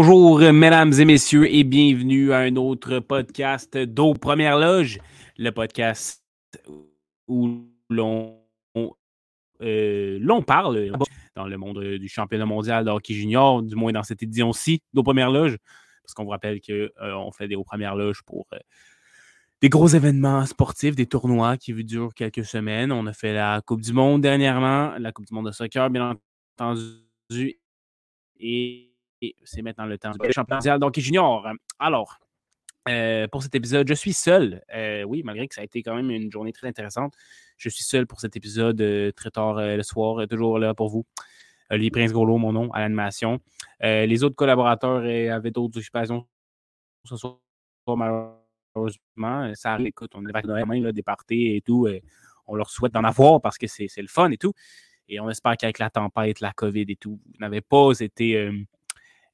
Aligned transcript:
Bonjour, 0.00 0.38
mesdames 0.52 0.92
et 0.92 1.04
messieurs, 1.04 1.52
et 1.52 1.64
bienvenue 1.64 2.32
à 2.32 2.38
un 2.38 2.54
autre 2.54 3.00
podcast 3.00 3.76
d'Aux 3.76 4.14
Premières 4.14 4.56
Loges, 4.56 5.00
le 5.36 5.50
podcast 5.50 6.22
où 7.26 7.66
l'on 7.90 8.38
euh, 9.60 10.18
l'on 10.20 10.42
parle 10.42 10.92
dans 11.34 11.48
le 11.48 11.56
monde 11.56 11.82
du 11.82 12.08
championnat 12.08 12.46
mondial 12.46 12.84
de 12.84 12.90
hockey 12.90 13.12
junior, 13.12 13.60
du 13.60 13.74
moins 13.74 13.90
dans 13.90 14.04
cette 14.04 14.22
édition-ci 14.22 14.80
d'Aux 14.94 15.02
Premières 15.02 15.32
Loges, 15.32 15.56
parce 16.04 16.14
qu'on 16.14 16.22
vous 16.22 16.30
rappelle 16.30 16.60
qu'on 16.60 16.74
euh, 17.02 17.30
fait 17.36 17.48
des 17.48 17.56
Aux 17.56 17.64
Premières 17.64 17.96
Loges 17.96 18.22
pour 18.24 18.46
euh, 18.52 18.58
des 19.60 19.68
gros 19.68 19.88
événements 19.88 20.46
sportifs, 20.46 20.94
des 20.94 21.06
tournois 21.06 21.56
qui 21.56 21.72
durent 21.72 22.14
quelques 22.14 22.44
semaines. 22.44 22.92
On 22.92 23.04
a 23.08 23.12
fait 23.12 23.32
la 23.34 23.62
Coupe 23.66 23.80
du 23.80 23.92
Monde 23.92 24.22
dernièrement, 24.22 24.96
la 24.96 25.10
Coupe 25.10 25.26
du 25.26 25.34
Monde 25.34 25.46
de 25.46 25.50
soccer, 25.50 25.90
bien 25.90 26.16
entendu, 26.56 27.58
et 28.38 28.87
et 29.20 29.34
c'est 29.44 29.62
maintenant 29.62 29.86
le 29.86 29.98
temps 29.98 30.10
du 30.10 30.32
championnat 30.32 30.58
mondial 30.58 30.78
donc 30.78 30.98
junior. 30.98 31.46
Alors, 31.78 32.18
euh, 32.88 33.28
pour 33.28 33.42
cet 33.42 33.54
épisode, 33.54 33.86
je 33.88 33.94
suis 33.94 34.12
seul. 34.12 34.62
Euh, 34.74 35.02
oui, 35.02 35.22
malgré 35.22 35.46
que 35.48 35.54
ça 35.54 35.60
a 35.60 35.64
été 35.64 35.82
quand 35.82 35.94
même 35.94 36.10
une 36.10 36.30
journée 36.30 36.52
très 36.52 36.68
intéressante. 36.68 37.14
Je 37.56 37.68
suis 37.68 37.84
seul 37.84 38.06
pour 38.06 38.20
cet 38.20 38.36
épisode 38.36 38.80
euh, 38.80 39.12
très 39.12 39.30
tard 39.30 39.56
le 39.56 39.82
soir, 39.82 40.26
toujours 40.28 40.58
là 40.58 40.74
pour 40.74 40.88
vous. 40.88 41.04
Olivier 41.70 41.90
Prince-Golo, 41.90 42.38
mon 42.38 42.52
nom, 42.52 42.72
à 42.72 42.80
l'animation. 42.80 43.40
les 43.80 44.24
autres 44.24 44.36
collaborateurs 44.36 45.02
avaient 45.34 45.50
d'autres 45.50 45.78
occupations 45.78 46.26
ce 47.04 47.16
soir, 47.16 47.36
malheureusement. 47.88 49.52
Ça 49.54 49.78
écoute, 49.80 50.12
on 50.14 50.24
est 50.24 50.30
avec 50.30 50.46
Noël, 50.46 50.92
des 50.92 51.02
parties 51.02 51.56
et 51.56 51.60
tout. 51.60 51.86
on 52.46 52.54
leur 52.54 52.70
souhaite 52.70 52.92
d'en 52.92 53.04
avoir 53.04 53.42
parce 53.42 53.58
que 53.58 53.66
c'est 53.66 53.90
le 53.98 54.08
fun 54.08 54.30
et 54.30 54.38
tout. 54.38 54.54
Et 55.10 55.20
on 55.20 55.28
espère 55.28 55.58
qu'avec 55.58 55.78
la 55.78 55.90
tempête, 55.90 56.40
la 56.40 56.52
COVID 56.52 56.86
et 56.88 56.96
tout, 56.96 57.20
vous 57.26 57.38
n'avez 57.38 57.60
pas 57.60 57.90
été 58.00 58.50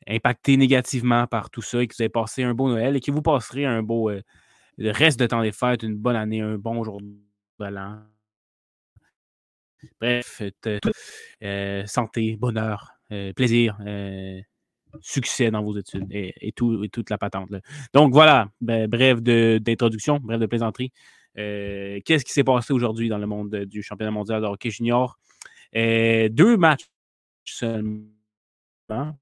impacté 0.09 0.57
négativement 0.57 1.27
par 1.27 1.51
tout 1.51 1.63
ça 1.63 1.83
et 1.83 1.87
que 1.87 1.95
vous 1.95 2.03
avez 2.03 2.09
passé 2.09 2.43
un 2.43 2.55
beau 2.55 2.69
Noël 2.69 2.97
et 2.97 3.01
que 3.01 3.11
vous 3.11 3.23
passerez 3.23 3.65
un 3.65 3.83
beau 3.83 4.11
euh, 4.11 4.23
reste 4.79 5.19
de 5.21 5.27
temps 5.27 5.43
des 5.43 5.53
fêtes, 5.53 5.83
une 5.83 5.97
bonne 5.97 6.17
année, 6.17 6.41
un 6.41 6.57
bon 6.57 6.83
jour 6.85 7.01
de 7.01 7.65
l'an. 7.67 8.03
Bref, 10.01 10.43
euh, 11.43 11.87
santé, 11.87 12.37
bonheur, 12.37 12.93
euh, 13.13 13.33
plaisir, 13.35 13.79
succès 15.01 15.51
dans 15.51 15.63
vos 15.63 15.77
études 15.77 16.07
et, 16.11 16.53
tout, 16.53 16.85
et 16.85 16.89
toute 16.89 17.11
la 17.11 17.19
patente. 17.19 17.51
Donc 17.93 18.13
voilà, 18.13 18.49
ben, 18.61 18.89
bref 18.89 19.21
d'introduction, 19.21 20.21
bref 20.23 20.39
de 20.39 20.47
plaisanterie. 20.47 20.93
Qu'est-ce 21.35 22.25
qui 22.25 22.33
s'est 22.33 22.45
passé 22.45 22.73
aujourd'hui 22.73 23.09
dans 23.09 23.19
le 23.19 23.27
monde 23.27 23.55
du 23.67 23.83
championnat 23.83 24.13
mondial 24.13 24.41
de 24.41 24.47
hockey 24.47 24.71
junior? 24.71 25.19
deux 25.75 26.57
matchs 26.57 26.87
seulement 27.45 29.19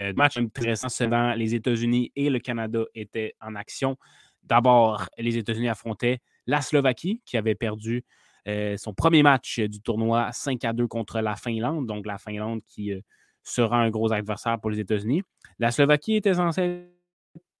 euh, 0.00 0.12
match 0.14 0.36
intéressant 0.36 0.88
selon 0.88 1.34
les 1.34 1.54
États-Unis 1.54 2.12
et 2.14 2.30
le 2.30 2.38
Canada 2.38 2.84
étaient 2.94 3.34
en 3.40 3.54
action. 3.56 3.96
D'abord, 4.44 5.08
les 5.18 5.36
États-Unis 5.36 5.68
affrontaient 5.68 6.20
la 6.46 6.62
Slovaquie 6.62 7.20
qui 7.24 7.36
avait 7.36 7.56
perdu 7.56 8.04
euh, 8.46 8.76
son 8.76 8.94
premier 8.94 9.22
match 9.22 9.58
du 9.60 9.80
tournoi 9.80 10.30
5 10.32 10.64
à 10.64 10.72
2 10.72 10.86
contre 10.86 11.20
la 11.20 11.34
Finlande. 11.34 11.86
Donc, 11.86 12.06
la 12.06 12.18
Finlande 12.18 12.60
qui 12.64 12.92
euh, 12.92 13.00
sera 13.42 13.78
un 13.78 13.90
gros 13.90 14.12
adversaire 14.12 14.60
pour 14.60 14.70
les 14.70 14.78
États-Unis. 14.78 15.22
La 15.58 15.72
Slovaquie 15.72 16.14
était 16.14 16.34
censée 16.34 16.86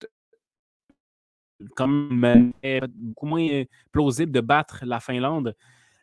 être 0.00 0.10
comme 1.74 2.52
beaucoup 2.94 3.26
moins 3.26 3.64
plausible 3.90 4.30
de 4.30 4.40
battre 4.40 4.84
la 4.86 5.00
Finlande, 5.00 5.56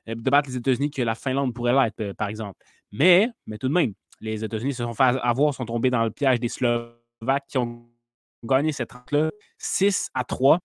de 0.06 0.30
battre 0.30 0.50
les 0.50 0.58
États-Unis 0.58 0.92
que 0.92 1.02
la 1.02 1.16
Finlande 1.16 1.54
pourrait 1.54 1.72
l'être, 1.72 2.14
par 2.18 2.28
exemple. 2.28 2.60
Mais, 2.92 3.30
mais 3.48 3.58
tout 3.58 3.70
de 3.70 3.74
même, 3.74 3.94
les 4.20 4.44
États-Unis 4.44 4.74
se 4.74 4.84
sont 4.84 4.94
fait 4.94 5.04
avoir, 5.04 5.54
sont 5.54 5.66
tombés 5.66 5.90
dans 5.90 6.04
le 6.04 6.12
piège 6.12 6.40
des 6.40 6.50
Slovaques 6.50 7.48
qui 7.48 7.58
ont 7.58 7.90
gagné 8.44 8.72
cette 8.72 8.92
rencontre-là 8.92 9.32
6 9.58 10.10
à 10.14 10.24
3. 10.24 10.60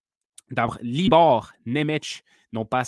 D'abord, 0.50 0.78
Libor 0.82 1.52
Nemec 1.64 2.24
n'ont 2.52 2.64
pas 2.64 2.82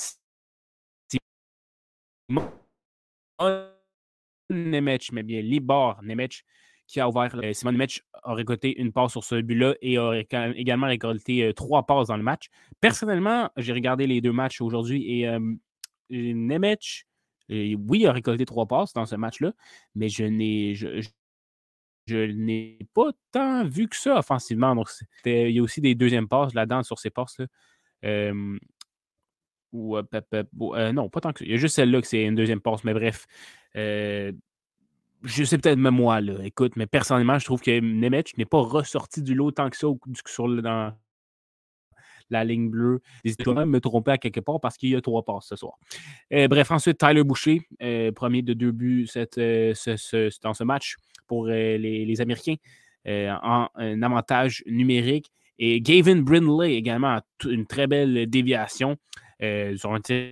Nemec, 4.50 5.12
mais 5.12 5.22
bien 5.22 5.40
Libor 5.40 6.02
Nemec 6.02 6.44
qui 6.86 7.00
a 7.00 7.08
ouvert. 7.08 7.34
Euh, 7.36 7.52
Simon 7.52 7.72
Nemec 7.72 8.02
a 8.22 8.34
récolté 8.34 8.78
une 8.78 8.92
passe 8.92 9.12
sur 9.12 9.24
ce 9.24 9.40
but-là 9.40 9.74
et 9.80 9.96
a 9.96 10.20
également 10.54 10.88
récolté 10.88 11.44
euh, 11.44 11.52
trois 11.52 11.86
passes 11.86 12.08
dans 12.08 12.16
le 12.16 12.22
match. 12.22 12.48
Personnellement, 12.80 13.50
j'ai 13.56 13.72
regardé 13.72 14.06
les 14.06 14.20
deux 14.20 14.32
matchs 14.32 14.60
aujourd'hui 14.60 15.20
et 15.20 15.28
euh, 15.28 15.40
Nemec 16.10 17.06
oui, 17.78 18.00
il 18.00 18.06
a 18.06 18.12
récolté 18.12 18.44
trois 18.46 18.66
passes 18.66 18.92
dans 18.92 19.06
ce 19.06 19.16
match-là, 19.16 19.52
mais 19.94 20.08
je 20.08 20.24
n'ai. 20.24 20.74
Je, 20.74 21.06
n'ai 22.08 22.78
pas 22.94 23.12
tant 23.30 23.64
vu 23.64 23.88
que 23.88 23.96
ça 23.96 24.18
offensivement. 24.18 24.74
Donc, 24.74 24.88
il 25.24 25.50
y 25.50 25.58
a 25.60 25.62
aussi 25.62 25.80
des 25.80 25.94
deuxièmes 25.94 26.28
passes 26.28 26.52
là-dedans 26.52 26.82
sur 26.82 26.98
ces 26.98 27.10
passes-là. 27.10 27.46
ou, 29.72 29.96
euh, 29.96 30.92
non, 30.92 31.08
pas 31.08 31.20
tant 31.20 31.32
que. 31.32 31.44
Il 31.44 31.50
y 31.50 31.54
a 31.54 31.56
juste 31.56 31.76
celle-là 31.76 32.00
que 32.00 32.06
c'est 32.06 32.24
une 32.24 32.34
deuxième 32.34 32.60
passe, 32.60 32.84
mais 32.84 32.94
bref. 32.94 33.26
Euh, 33.76 34.32
je 35.24 35.44
sais 35.44 35.58
peut-être 35.58 35.78
même 35.78 35.94
moi, 35.94 36.20
là, 36.20 36.34
écoute, 36.44 36.74
mais 36.76 36.86
personnellement, 36.86 37.38
je 37.38 37.44
trouve 37.44 37.60
que 37.60 37.80
Nemec 37.80 38.36
n'est 38.38 38.44
pas 38.44 38.60
ressorti 38.60 39.22
du 39.22 39.34
lot 39.34 39.52
tant 39.52 39.70
que 39.70 39.76
ça 39.76 39.86
sur 40.26 40.62
dans, 40.62 40.92
la 42.32 42.44
ligne 42.44 42.70
bleue. 42.70 43.00
N'hésitez 43.24 43.44
pas 43.44 43.62
à 43.62 43.66
me 43.66 43.78
tromper 43.78 44.12
à 44.12 44.18
quelque 44.18 44.40
part 44.40 44.58
parce 44.60 44.76
qu'il 44.76 44.88
y 44.88 44.96
a 44.96 45.00
trois 45.00 45.24
passes 45.24 45.46
ce 45.46 45.56
soir. 45.56 45.74
Euh, 46.32 46.48
bref, 46.48 46.70
ensuite, 46.70 46.98
Tyler 46.98 47.22
Boucher, 47.22 47.60
euh, 47.82 48.10
premier 48.10 48.42
de 48.42 48.54
deux 48.54 48.72
buts 48.72 49.06
euh, 49.16 49.74
dans 50.42 50.54
ce 50.54 50.64
match 50.64 50.96
pour 51.28 51.46
les, 51.46 52.20
Américains 52.20 52.56
en 53.06 53.68
avantage 54.02 54.62
numérique. 54.66 55.30
Et 55.58 55.80
Gavin 55.80 56.22
Brindley 56.22 56.74
également 56.74 57.20
une 57.44 57.66
très 57.66 57.86
belle 57.86 58.28
déviation 58.28 58.96
sur 59.40 59.92
un 59.92 60.00
tir 60.00 60.30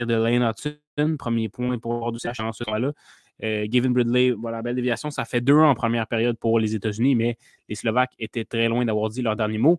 de 0.00 0.14
Lane 0.14 0.42
Hudson. 0.42 1.16
Premier 1.18 1.48
point 1.48 1.78
pour 1.78 2.12
sa 2.18 2.32
chance 2.32 2.58
ce 2.58 2.78
là 2.78 2.92
Gavin 3.66 3.90
Brindley, 3.90 4.32
voilà, 4.32 4.62
belle 4.62 4.76
déviation. 4.76 5.10
Ça 5.10 5.24
fait 5.24 5.40
deux 5.40 5.58
en 5.58 5.74
première 5.74 6.06
période 6.06 6.38
pour 6.38 6.58
les 6.58 6.74
États-Unis, 6.74 7.14
mais 7.14 7.36
les 7.68 7.74
Slovaques 7.74 8.14
étaient 8.18 8.44
très 8.44 8.68
loin 8.68 8.84
d'avoir 8.84 9.08
dit 9.10 9.22
leur 9.22 9.36
dernier 9.36 9.58
mot. 9.58 9.78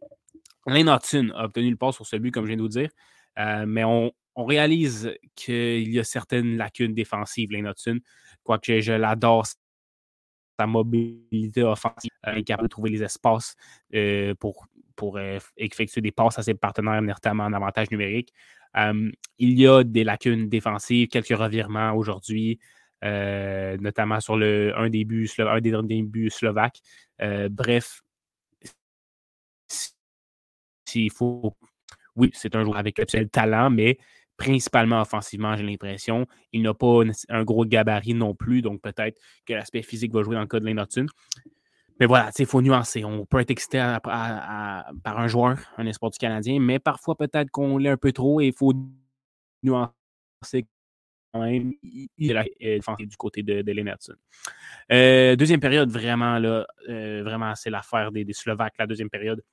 Lane 0.65 0.89
a 0.89 0.99
obtenu 1.43 1.69
le 1.69 1.75
pas 1.75 1.91
sur 1.91 2.05
ce 2.05 2.15
but, 2.15 2.31
comme 2.31 2.45
je 2.45 2.49
viens 2.49 2.57
de 2.57 2.61
vous 2.61 2.67
dire. 2.67 2.89
Euh, 3.37 3.65
mais 3.67 3.83
on, 3.83 4.11
réalise 4.35 5.13
qu'il 5.35 5.89
y 5.89 5.99
a 5.99 6.03
certaines 6.05 6.55
lacunes 6.55 6.93
défensives, 6.93 7.51
Lane. 7.51 7.73
Quoique 8.43 8.79
je 8.79 8.93
l'adore, 8.93 9.45
sa 10.57 10.65
mobilité 10.65 11.61
offensive, 11.63 12.11
euh, 12.25 12.41
capable 12.43 12.69
de 12.69 12.71
trouver 12.71 12.89
les 12.89 13.03
espaces 13.03 13.55
euh, 13.93 14.33
pour, 14.35 14.65
effectuer 15.57 16.01
des 16.01 16.11
passes 16.11 16.39
à 16.39 16.43
ses 16.43 16.53
partenaires, 16.53 17.01
notamment 17.01 17.45
en 17.45 17.53
avantage 17.53 17.91
numérique. 17.91 18.33
il 18.75 19.59
y 19.59 19.67
a 19.67 19.83
des 19.83 20.05
lacunes 20.05 20.47
défensives, 20.47 21.07
quelques 21.09 21.37
revirements 21.37 21.93
aujourd'hui. 21.93 22.59
notamment 23.01 24.21
sur 24.21 24.35
un, 24.35 24.89
des 24.89 25.03
buts, 25.05 25.29
un 25.37 25.61
des 25.61 25.71
derniers 25.71 26.03
buts 26.03 26.29
slovaques. 26.29 26.79
bref, 27.49 28.01
s'il 30.89 31.11
faut. 31.11 31.55
Oui, 32.15 32.31
c'est 32.33 32.55
un 32.55 32.63
joueur 32.63 32.77
avec 32.77 32.97
le 32.97 33.27
talent, 33.27 33.69
mais 33.69 33.97
principalement 34.37 35.01
offensivement, 35.01 35.55
j'ai 35.55 35.63
l'impression. 35.63 36.25
Il 36.51 36.63
n'a 36.63 36.73
pas 36.73 37.01
un 37.29 37.43
gros 37.43 37.65
gabarit 37.65 38.13
non 38.13 38.33
plus, 38.33 38.61
donc 38.61 38.81
peut-être 38.81 39.19
que 39.45 39.53
l'aspect 39.53 39.83
physique 39.83 40.13
va 40.13 40.23
jouer 40.23 40.35
dans 40.35 40.41
le 40.41 40.47
cas 40.47 40.59
de 40.59 40.65
Lane 40.65 40.85
Mais 41.99 42.05
voilà, 42.05 42.31
il 42.37 42.45
faut 42.45 42.61
nuancer. 42.61 43.03
On 43.05 43.25
peut 43.25 43.39
être 43.39 43.51
excité 43.51 43.77
par 44.01 45.19
un 45.19 45.27
joueur, 45.27 45.59
un 45.77 45.85
espoir 45.85 46.11
du 46.11 46.17
Canadien, 46.17 46.59
mais 46.59 46.79
parfois 46.79 47.15
peut-être 47.15 47.51
qu'on 47.51 47.77
l'est 47.77 47.89
un 47.89 47.97
peu 47.97 48.11
trop 48.11 48.41
et 48.41 48.47
il 48.47 48.53
faut 48.53 48.73
nuancer 49.63 50.67
quand 51.33 51.41
même. 51.41 51.73
Il 51.83 52.09
est 52.31 52.79
du 53.05 53.17
côté 53.17 53.43
de, 53.43 53.61
de 53.61 53.73
euh, 54.91 55.35
deuxième 55.35 55.59
période, 55.59 55.91
vraiment, 55.91 56.39
là, 56.39 56.65
euh, 56.89 57.21
vraiment, 57.23 57.53
c'est 57.55 57.69
l'affaire 57.69 58.11
des, 58.11 58.25
des 58.25 58.33
Slovaques, 58.33 58.73
la 58.79 58.87
deuxième 58.87 59.09
période 59.09 59.43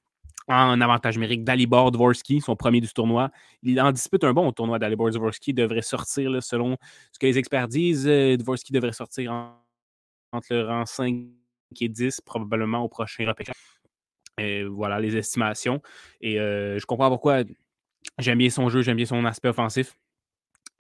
en 0.49 0.81
avantage 0.81 1.17
numérique 1.17 1.45
d'Alibor 1.45 1.91
Dvorsky, 1.91 2.41
son 2.41 2.57
premier 2.57 2.81
du 2.81 2.89
tournoi. 2.89 3.31
Il 3.63 3.81
en 3.81 3.91
dispute 3.93 4.23
un 4.25 4.33
bon 4.33 4.49
au 4.49 4.53
tournoi 4.53 4.79
d'Alibor 4.79 5.11
Dvorsky. 5.11 5.53
devrait 5.53 5.83
sortir, 5.83 6.43
selon 6.43 6.77
ce 7.13 7.19
que 7.19 7.27
les 7.27 7.39
experts 7.39 7.69
disent, 7.69 8.07
euh, 8.07 8.37
Dvorsky 8.37 8.73
devrait 8.73 8.93
sortir 8.93 9.33
entre 10.33 10.47
le 10.51 10.67
rang 10.67 10.87
5 10.87 11.27
et 11.81 11.89
10, 11.89 12.21
probablement 12.21 12.81
au 12.81 12.89
prochain 12.89 13.27
repêchage. 13.27 13.57
voilà 14.71 15.01
les 15.01 15.17
estimations. 15.17 15.83
Et 16.21 16.39
euh, 16.39 16.79
je 16.79 16.87
comprends 16.87 17.09
pourquoi 17.09 17.43
j'aime 18.19 18.39
bien 18.39 18.51
son 18.51 18.69
jeu, 18.69 18.83
j'aime 18.83 18.97
bien 18.97 19.07
son 19.07 19.25
aspect 19.25 19.49
offensif. 19.49 19.97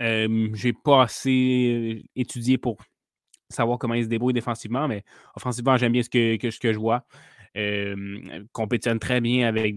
Euh, 0.03 0.51
j'ai 0.55 0.73
pas 0.75 1.03
assez 1.05 2.05
étudié 2.15 2.59
pour 2.59 2.77
savoir 3.49 3.79
comment 3.79 3.95
il 3.95 4.05
se 4.05 4.09
débrouille 4.09 4.35
défensivement, 4.35 4.87
mais 4.89 5.05
offensivement, 5.35 5.77
j'aime 5.77 5.93
bien 5.93 6.03
ce 6.03 6.09
que 6.09 6.73
je 6.73 6.79
vois. 6.79 7.05
Euh, 7.57 8.45
compétitionne 8.53 8.99
très 8.99 9.21
bien 9.21 9.49
avec 9.49 9.77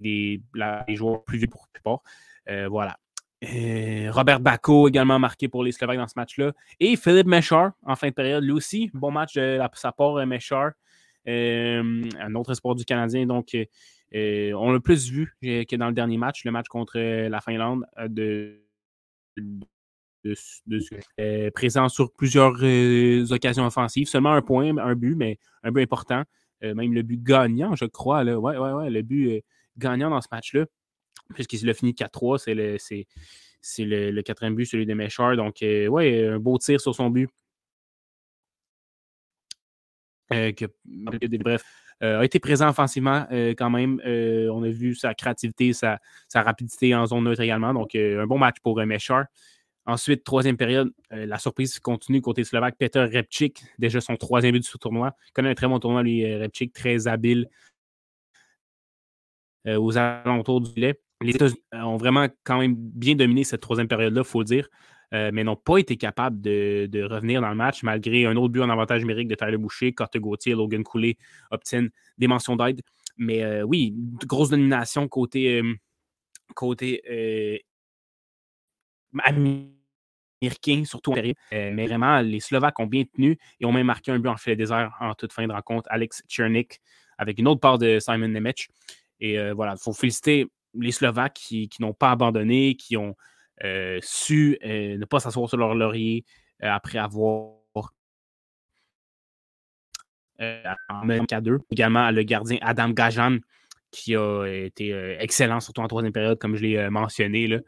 des, 0.00 0.40
joueurs 0.88 1.22
plus 1.24 1.38
vieux 1.38 1.46
pour 1.46 1.62
la 1.62 1.72
plupart. 1.72 2.02
Euh, 2.48 2.68
voilà. 2.68 2.98
Euh, 3.44 4.10
Robert 4.10 4.40
Bako 4.40 4.88
également 4.88 5.18
marqué 5.18 5.48
pour 5.48 5.62
les 5.62 5.72
Slovaques 5.72 5.98
dans 5.98 6.08
ce 6.08 6.14
match-là. 6.16 6.52
Et 6.78 6.96
Philippe 6.96 7.26
Méchard 7.26 7.72
en 7.84 7.96
fin 7.96 8.08
de 8.08 8.14
période, 8.14 8.44
lui 8.44 8.52
aussi. 8.52 8.90
Bon 8.94 9.10
match 9.10 9.34
de 9.34 9.60
sa 9.74 9.92
part, 9.92 10.26
Méchard. 10.26 10.72
un 11.26 12.34
autre 12.34 12.52
espoir 12.52 12.74
du 12.74 12.84
Canadien. 12.84 13.26
Donc, 13.26 13.56
on 14.12 14.72
l'a 14.72 14.80
plus 14.80 15.10
vu 15.10 15.34
que 15.42 15.76
dans 15.76 15.88
le 15.88 15.94
dernier 15.94 16.16
match, 16.16 16.44
le 16.44 16.50
match 16.50 16.68
contre 16.68 16.98
la 16.98 17.40
Finlande, 17.40 17.84
de, 18.08 18.62
présent 21.54 21.88
sur 21.88 22.12
plusieurs 22.12 22.62
occasions 23.32 23.66
offensives. 23.66 24.08
Seulement 24.08 24.32
un 24.32 24.42
point, 24.42 24.76
un 24.76 24.94
but, 24.94 25.14
mais 25.14 25.38
un 25.62 25.72
but 25.72 25.82
important. 25.82 26.24
Même 26.62 26.92
le 26.92 27.02
but 27.02 27.22
gagnant, 27.22 27.74
je 27.76 27.84
crois. 27.84 28.24
Là. 28.24 28.38
Ouais, 28.38 28.56
ouais, 28.56 28.72
ouais, 28.72 28.90
le 28.90 29.02
but 29.02 29.42
gagnant 29.78 30.10
dans 30.10 30.20
ce 30.20 30.28
match-là, 30.30 30.66
puisqu'il 31.34 31.68
a 31.70 31.74
fini 31.74 31.92
4-3, 31.92 32.38
c'est 32.38 32.54
le, 32.54 32.76
c'est, 32.78 33.06
le, 33.84 34.20
quatrième 34.22 34.54
but, 34.54 34.66
celui 34.66 34.86
de 34.86 34.94
Méchard. 34.94 35.36
Donc, 35.36 35.58
ouais, 35.62 36.26
un 36.26 36.38
beau 36.38 36.58
tir 36.58 36.80
sur 36.80 36.94
son 36.94 37.10
but. 37.10 37.28
bref, 40.30 41.62
a 42.00 42.24
été 42.24 42.38
présent 42.38 42.68
offensivement 42.68 43.26
quand 43.30 43.70
même. 43.70 44.00
on 44.04 44.62
a 44.62 44.68
vu 44.68 44.94
sa 44.94 45.14
créativité, 45.14 45.72
sa, 45.72 45.98
rapidité 46.34 46.94
en 46.94 47.06
zone 47.06 47.24
neutre 47.24 47.40
également. 47.40 47.74
Donc, 47.74 47.94
un 47.94 48.26
bon 48.26 48.38
match 48.38 48.56
pour 48.62 48.76
Méchard. 48.84 49.26
Ensuite, 49.90 50.22
troisième 50.22 50.56
période, 50.56 50.92
la 51.10 51.38
surprise 51.38 51.80
continue 51.80 52.20
côté 52.20 52.44
slovaque. 52.44 52.76
Peter 52.78 53.00
Repchik, 53.00 53.64
déjà 53.78 54.00
son 54.00 54.14
troisième 54.16 54.52
but 54.52 54.62
du 54.62 54.78
tournoi. 54.78 55.16
Il 55.28 55.32
connaît 55.32 55.50
un 55.50 55.54
très 55.54 55.66
bon 55.66 55.80
tournoi, 55.80 56.02
lui, 56.04 56.24
Repchik, 56.36 56.72
très 56.72 57.08
habile 57.08 57.48
aux 59.66 59.98
alentours 59.98 60.60
du 60.60 60.80
lait. 60.80 61.00
Les 61.22 61.34
États-Unis 61.34 61.60
ont 61.72 61.96
vraiment 61.96 62.28
quand 62.44 62.58
même 62.58 62.74
bien 62.76 63.14
dominé 63.14 63.42
cette 63.44 63.60
troisième 63.60 63.88
période-là, 63.88 64.22
il 64.22 64.28
faut 64.28 64.40
le 64.40 64.44
dire. 64.44 64.68
Euh, 65.12 65.30
mais 65.32 65.42
n'ont 65.42 65.56
pas 65.56 65.78
été 65.78 65.96
capables 65.96 66.40
de, 66.40 67.02
revenir 67.02 67.40
dans 67.40 67.48
le 67.48 67.56
match 67.56 67.82
malgré 67.82 68.26
un 68.26 68.36
autre 68.36 68.52
but 68.52 68.60
en 68.60 68.70
avantage 68.70 69.00
numérique 69.00 69.26
de 69.28 69.34
Tyler 69.34 69.56
Boucher. 69.56 69.92
Corte 69.92 70.16
Gauthier, 70.16 70.54
Logan 70.54 70.84
Coulé 70.84 71.18
obtiennent 71.50 71.90
des 72.16 72.28
mentions 72.28 72.56
d'aide. 72.56 72.80
Mais 73.18 73.42
euh, 73.42 73.62
oui, 73.62 73.92
grosse 74.26 74.50
domination 74.50 75.08
côté, 75.08 75.60
euh, 75.60 75.74
côté 76.54 77.02
américain, 80.40 80.84
surtout 80.84 81.12
en 81.12 81.16
mais 81.52 81.86
vraiment, 81.86 82.20
les 82.20 82.40
Slovaques 82.40 82.78
ont 82.80 82.86
bien 82.86 83.04
tenu 83.04 83.38
et 83.60 83.66
ont 83.66 83.72
même 83.72 83.86
marqué 83.86 84.10
un 84.10 84.18
but 84.18 84.28
en 84.28 84.36
filet 84.36 84.56
désert 84.56 84.96
en 85.00 85.14
toute 85.14 85.32
fin 85.32 85.46
de 85.46 85.52
rencontre. 85.52 85.88
Alex 85.90 86.22
Chernik 86.28 86.80
avec 87.18 87.38
une 87.38 87.48
autre 87.48 87.60
part 87.60 87.78
de 87.78 87.98
Simon 87.98 88.28
Nemec. 88.28 88.68
Et 89.20 89.52
voilà, 89.52 89.74
il 89.78 89.82
faut 89.82 89.92
féliciter 89.92 90.46
les 90.74 90.92
Slovaques 90.92 91.34
qui 91.34 91.68
n'ont 91.80 91.92
pas 91.92 92.12
abandonné, 92.12 92.74
qui 92.76 92.96
ont 92.96 93.14
euh, 93.64 93.98
su 94.02 94.58
euh, 94.64 94.96
ne 94.96 95.04
pas 95.04 95.20
s'asseoir 95.20 95.48
sur 95.48 95.58
leur 95.58 95.74
laurier 95.74 96.24
euh, 96.62 96.70
après 96.70 96.98
avoir 96.98 97.56
en 100.88 101.04
même 101.04 101.26
cas 101.26 101.42
deux. 101.42 101.58
Également 101.70 102.10
le 102.10 102.22
gardien 102.22 102.56
Adam 102.62 102.88
Gajan, 102.88 103.40
qui 103.90 104.16
a 104.16 104.46
été 104.46 104.90
excellent, 105.20 105.60
surtout 105.60 105.82
en 105.82 105.88
troisième 105.88 106.14
période, 106.14 106.38
comme 106.38 106.56
je 106.56 106.62
l'ai 106.62 106.88
mentionné. 106.88 107.46
Là. 107.46 107.58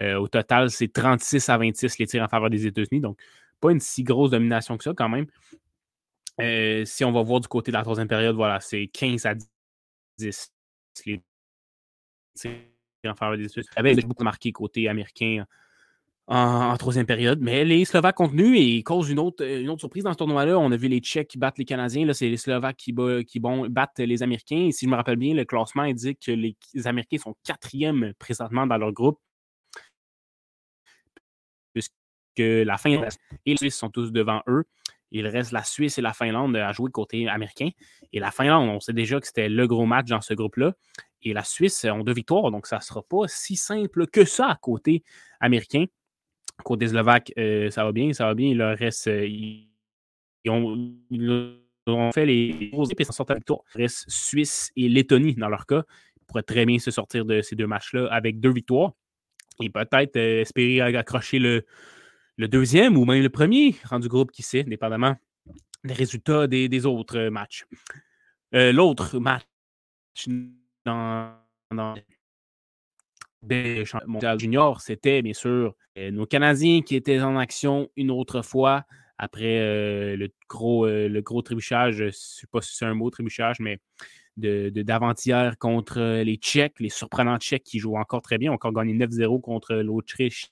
Au 0.00 0.28
total, 0.28 0.70
c'est 0.70 0.92
36 0.92 1.48
à 1.48 1.58
26 1.58 1.98
les 1.98 2.06
tirs 2.06 2.22
en 2.22 2.28
faveur 2.28 2.50
des 2.50 2.66
États-Unis. 2.66 3.00
Donc, 3.00 3.18
pas 3.60 3.70
une 3.70 3.80
si 3.80 4.02
grosse 4.02 4.30
domination 4.30 4.76
que 4.76 4.84
ça 4.84 4.92
quand 4.94 5.08
même. 5.08 5.26
si 6.86 7.04
on 7.04 7.12
va 7.12 7.22
voir 7.22 7.40
du 7.40 7.48
côté 7.48 7.70
de 7.70 7.76
la 7.76 7.82
troisième 7.82 8.08
période, 8.08 8.36
voilà, 8.36 8.60
c'est 8.60 8.86
15 8.88 9.26
à 9.26 9.34
10 10.18 10.52
les 11.06 11.22
tirs 12.34 12.52
en 13.06 13.14
faveur 13.14 13.36
des 13.36 13.44
y 13.44 13.62
avait 13.76 13.94
beaucoup 13.96 14.24
marqué 14.24 14.52
côté 14.52 14.88
américain 14.88 15.44
en, 16.26 16.76
troisième 16.76 17.06
période. 17.06 17.40
Mais 17.40 17.64
les 17.64 17.84
Slovaques 17.84 18.18
ont 18.20 18.28
tenu 18.28 18.56
et 18.56 18.82
causent 18.82 19.10
une 19.10 19.18
autre, 19.18 19.44
une 19.44 19.68
autre 19.68 19.80
surprise 19.80 20.04
dans 20.04 20.12
ce 20.12 20.18
tournoi-là. 20.18 20.58
On 20.58 20.72
a 20.72 20.76
vu 20.76 20.88
les 20.88 21.00
Tchèques 21.00 21.28
qui 21.28 21.38
battent 21.38 21.58
les 21.58 21.64
Canadiens. 21.64 22.06
Là, 22.06 22.14
c'est 22.14 22.28
les 22.28 22.36
Slovaques 22.36 22.76
qui, 22.76 22.92
battent 22.92 23.98
les 23.98 24.22
Américains. 24.22 24.70
Si 24.72 24.86
je 24.86 24.90
me 24.90 24.96
rappelle 24.96 25.16
bien, 25.16 25.34
le 25.34 25.44
classement 25.44 25.82
indique 25.82 26.20
que 26.24 26.32
les, 26.32 26.56
Américains 26.86 27.18
sont 27.18 27.34
quatrièmes 27.44 28.12
présentement 28.18 28.66
dans 28.66 28.78
leur 28.78 28.92
groupe. 28.92 29.18
Puisque 32.34 32.66
la 32.66 32.76
fin 32.76 32.90
et 32.90 33.50
les 33.52 33.56
Suisses 33.56 33.76
sont 33.76 33.90
tous 33.90 34.12
devant 34.12 34.42
eux. 34.48 34.64
Il 35.10 35.28
reste 35.28 35.52
la 35.52 35.62
Suisse 35.62 35.98
et 35.98 36.02
la 36.02 36.12
Finlande 36.12 36.56
à 36.56 36.72
jouer 36.72 36.90
côté 36.90 37.28
américain. 37.28 37.68
Et 38.12 38.18
la 38.18 38.32
Finlande, 38.32 38.68
on 38.68 38.80
sait 38.80 38.92
déjà 38.92 39.20
que 39.20 39.26
c'était 39.26 39.48
le 39.48 39.66
gros 39.68 39.86
match 39.86 40.08
dans 40.08 40.20
ce 40.20 40.34
groupe-là 40.34 40.74
et 41.24 41.32
la 41.32 41.42
Suisse 41.42 41.84
ont 41.84 42.04
deux 42.04 42.12
victoires, 42.12 42.50
donc 42.50 42.66
ça 42.66 42.76
ne 42.76 42.82
sera 42.82 43.02
pas 43.02 43.26
si 43.26 43.56
simple 43.56 44.06
que 44.06 44.24
ça 44.24 44.48
à 44.48 44.56
côté 44.56 45.02
américain. 45.40 45.86
Côté 46.62 46.88
slovaque, 46.88 47.32
euh, 47.38 47.70
ça 47.70 47.84
va 47.84 47.92
bien, 47.92 48.12
ça 48.12 48.26
va 48.26 48.34
bien. 48.34 48.50
Il 48.50 48.58
leur 48.58 48.78
reste. 48.78 49.08
Euh, 49.08 49.26
ils, 49.26 49.68
ont, 50.48 52.12
fait 52.12 52.26
les 52.26 52.70
grosses 52.72 52.90
et 52.96 53.04
s'en 53.04 53.12
sortent 53.12 53.32
à 53.32 53.34
victoire. 53.34 53.60
Il 53.74 53.82
reste 53.82 54.04
Suisse 54.08 54.70
et 54.76 54.88
Lettonie 54.88 55.34
dans 55.34 55.48
leur 55.48 55.66
cas. 55.66 55.82
Ils 56.16 56.26
pourraient 56.26 56.42
très 56.42 56.64
bien 56.64 56.78
se 56.78 56.90
sortir 56.90 57.24
de 57.24 57.40
ces 57.40 57.56
deux 57.56 57.66
matchs-là 57.66 58.06
avec 58.10 58.38
deux 58.40 58.52
victoires. 58.52 58.92
Et 59.60 59.70
peut-être 59.70 60.16
euh, 60.16 60.42
espérer 60.42 60.80
accrocher 60.80 61.38
le, 61.38 61.64
le, 62.36 62.48
deuxième 62.48 62.96
ou 62.96 63.04
même 63.04 63.22
le 63.22 63.30
premier 63.30 63.76
rendu 63.84 64.08
groupe, 64.08 64.32
qui 64.32 64.42
sait, 64.42 64.64
dépendamment 64.64 65.16
des 65.84 65.94
résultats 65.94 66.46
des, 66.46 66.86
autres 66.86 67.28
matchs. 67.28 67.66
L'autre 68.52 69.18
match 69.18 69.44
dans, 70.86 71.36
dans 71.70 71.94
des 73.44 73.84
mondial 74.06 74.38
junior, 74.40 74.80
c'était 74.80 75.22
bien 75.22 75.32
sûr 75.32 75.74
euh, 75.98 76.10
nos 76.10 76.26
Canadiens 76.26 76.82
qui 76.82 76.96
étaient 76.96 77.20
en 77.20 77.36
action 77.36 77.90
une 77.96 78.10
autre 78.10 78.42
fois 78.42 78.84
après 79.18 79.60
euh, 79.60 80.16
le, 80.16 80.32
gros, 80.48 80.86
euh, 80.86 81.08
le 81.08 81.20
gros 81.22 81.42
trébuchage, 81.42 81.96
je 81.96 82.04
ne 82.04 82.10
sais 82.10 82.46
pas 82.50 82.60
si 82.60 82.74
c'est 82.76 82.84
un 82.84 82.94
mot 82.94 83.10
trébuchage, 83.10 83.60
mais 83.60 83.78
d'avant-hier 84.36 85.56
contre 85.58 86.22
les 86.22 86.36
Tchèques, 86.36 86.80
les 86.80 86.88
surprenants 86.88 87.38
Tchèques 87.38 87.62
qui 87.62 87.78
jouent 87.78 87.96
encore 87.96 88.22
très 88.22 88.38
bien, 88.38 88.50
encore 88.50 88.72
gagné 88.72 88.92
9-0 88.94 89.40
contre 89.40 89.76
l'Autriche 89.76 90.48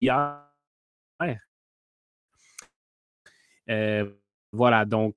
hier. 0.00 0.46
Voilà, 4.52 4.84
donc 4.84 5.14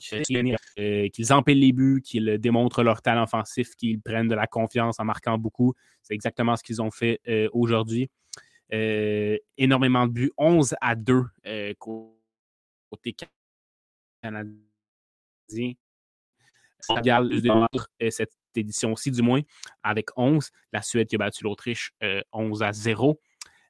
euh, 0.78 1.10
qu'ils 1.10 1.34
empilent 1.34 1.60
les 1.60 1.74
buts, 1.74 2.02
qu'ils 2.04 2.38
démontrent 2.38 2.84
leur 2.84 3.02
talent 3.02 3.24
offensif, 3.24 3.76
qu'ils 3.76 4.00
prennent 4.00 4.28
de 4.28 4.36
la 4.36 4.46
confiance 4.46 5.00
en 5.00 5.06
marquant 5.06 5.40
beaucoup. 5.40 5.74
C'est 6.04 6.14
exactement 6.14 6.56
ce 6.56 6.64
qu'ils 6.64 6.82
ont 6.82 6.92
fait 6.92 7.20
euh, 7.28 7.50
aujourd'hui. 7.52 8.12
Euh, 8.74 9.38
énormément 9.58 10.06
de 10.06 10.12
buts, 10.12 10.32
11 10.38 10.76
à 10.82 10.96
2 10.96 11.24
côté 12.90 13.16
canadien. 14.22 15.74
Ça 16.80 17.02
cette 18.12 18.34
édition-ci, 18.56 19.10
du 19.10 19.22
moins, 19.24 19.42
avec 19.82 20.10
11. 20.16 20.52
La 20.72 20.84
Suède 20.84 21.08
qui 21.08 21.16
a 21.16 21.18
battu 21.18 21.44
l'Autriche 21.44 21.92
11 22.34 22.62
à 22.62 22.72
0. 22.72 23.20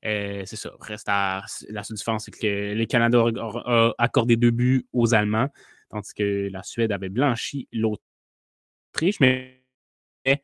Euh, 0.06 0.44
c'est 0.46 0.56
ça. 0.56 0.72
Reste 0.80 1.08
à, 1.08 1.44
la 1.70 1.84
seule 1.84 1.98
différence, 1.98 2.26
c'est 2.26 2.32
que 2.32 2.74
le 2.74 2.86
Canada 2.86 3.24
a, 3.66 3.94
accordé 3.98 4.36
deux 4.36 4.52
buts 4.52 4.86
aux 4.92 5.14
Allemands, 5.14 5.50
tandis 5.90 6.14
que 6.14 6.50
la 6.52 6.64
Suède 6.64 6.92
avait 6.92 7.10
blanchi 7.10 7.68
l'Autriche, 7.72 9.20
mais 9.20 9.64
euh, 10.28 10.36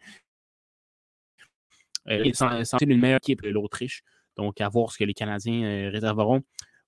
c'est 2.63 2.81
une 2.81 2.99
meilleure 2.99 3.17
équipe, 3.17 3.41
l'Autriche. 3.43 4.03
Donc, 4.37 4.61
à 4.61 4.69
voir 4.69 4.91
ce 4.91 4.97
que 4.97 5.03
les 5.03 5.13
Canadiens 5.13 5.63
euh, 5.63 5.89
réserveront 5.89 6.41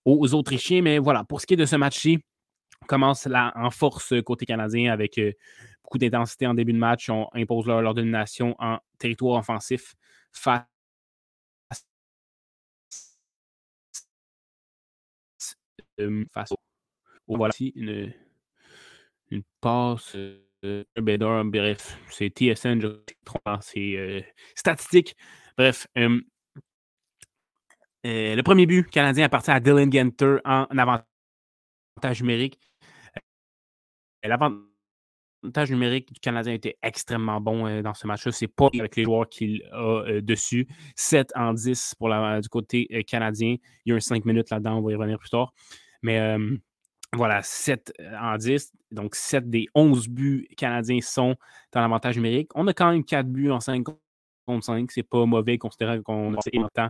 aux 0.06 0.34
Autrichiens. 0.34 0.82
Mais 0.82 0.98
voilà, 0.98 1.26
pour 1.26 1.42
ce 1.42 1.46
qui 1.46 1.56
est 1.56 1.58
de 1.58 1.66
ce 1.66 1.76
match-ci, 1.76 2.20
on 2.82 2.86
commence 2.86 3.26
là 3.26 3.52
en 3.56 3.70
force 3.70 4.14
côté 4.26 4.46
canadien 4.46 4.92
avec 4.92 5.20
beaucoup 5.84 6.00
d'intensité 6.00 6.48
en 6.48 6.54
début 6.54 6.74
de 6.74 6.80
match. 6.80 7.10
On 7.10 7.28
impose 7.34 7.68
leur, 7.68 7.82
leur 7.82 7.94
domination 7.94 8.56
en 8.58 8.80
territoire 8.98 9.40
offensif 9.40 9.94
face 10.32 10.64
face 16.34 16.54
une, 17.76 18.14
une 19.30 19.44
passe. 19.62 20.16
Euh, 20.64 20.84
bref, 20.96 21.98
c'est 22.10 22.30
TSN, 22.30 22.82
je 22.82 22.88
c'est 23.62 23.96
euh, 23.98 24.22
statistique. 24.56 25.16
Bref, 25.58 25.88
euh, 25.98 26.20
le 28.04 28.42
premier 28.42 28.66
but 28.66 28.88
canadien 28.90 29.26
appartient 29.26 29.52
à 29.52 29.60
Dylan 29.60 29.92
Genter 29.92 30.38
en 30.46 30.68
avantage 30.78 32.22
numérique. 32.22 32.60
L'avantage 34.24 34.71
numérique 35.70 36.14
du 36.14 36.20
Canadien 36.20 36.54
était 36.54 36.78
extrêmement 36.82 37.42
bon 37.42 37.82
dans 37.82 37.94
ce 37.94 38.08
match-là. 38.08 38.32
C'est 38.32 38.48
pas 38.48 38.70
avec 38.74 38.96
les 38.96 39.04
joueurs 39.04 39.28
qu'il 39.30 39.64
a 39.72 40.22
dessus. 40.22 40.68
7 40.96 41.32
en 41.36 41.54
10 41.54 41.96
pour 41.98 42.10
la, 42.10 42.42
du 42.42 42.50
côté 42.50 42.88
canadien. 43.08 43.56
Il 43.86 43.90
y 43.90 43.94
a 43.94 43.96
un 43.96 44.00
5 44.00 44.26
minutes 44.26 44.50
là-dedans, 44.50 44.78
on 44.78 44.82
va 44.82 44.92
y 44.92 44.96
revenir 44.96 45.18
plus 45.20 45.30
tard. 45.30 45.54
Mais 46.02 46.38
voilà, 47.14 47.42
7 47.44 47.94
en 48.20 48.38
10. 48.38 48.72
Donc, 48.92 49.16
7 49.16 49.50
des 49.50 49.68
11 49.76 50.08
buts 50.08 50.48
canadiens 50.58 51.02
sont 51.02 51.36
dans 51.72 51.82
l'avantage 51.82 52.16
numérique. 52.16 52.52
On 52.56 52.68
a 52.68 52.74
quand 52.74 52.92
même 52.92 53.04
4 53.04 53.28
buts 53.28 53.52
en 53.52 53.60
5 53.60 53.86
contre 54.46 54.66
5. 54.66 54.92
C'est 54.92 55.04
pas 55.04 55.26
mauvais 55.26 55.58
considérant 55.58 56.02
qu'on 56.02 56.34
a 56.34 56.40
longtemps 56.54 56.90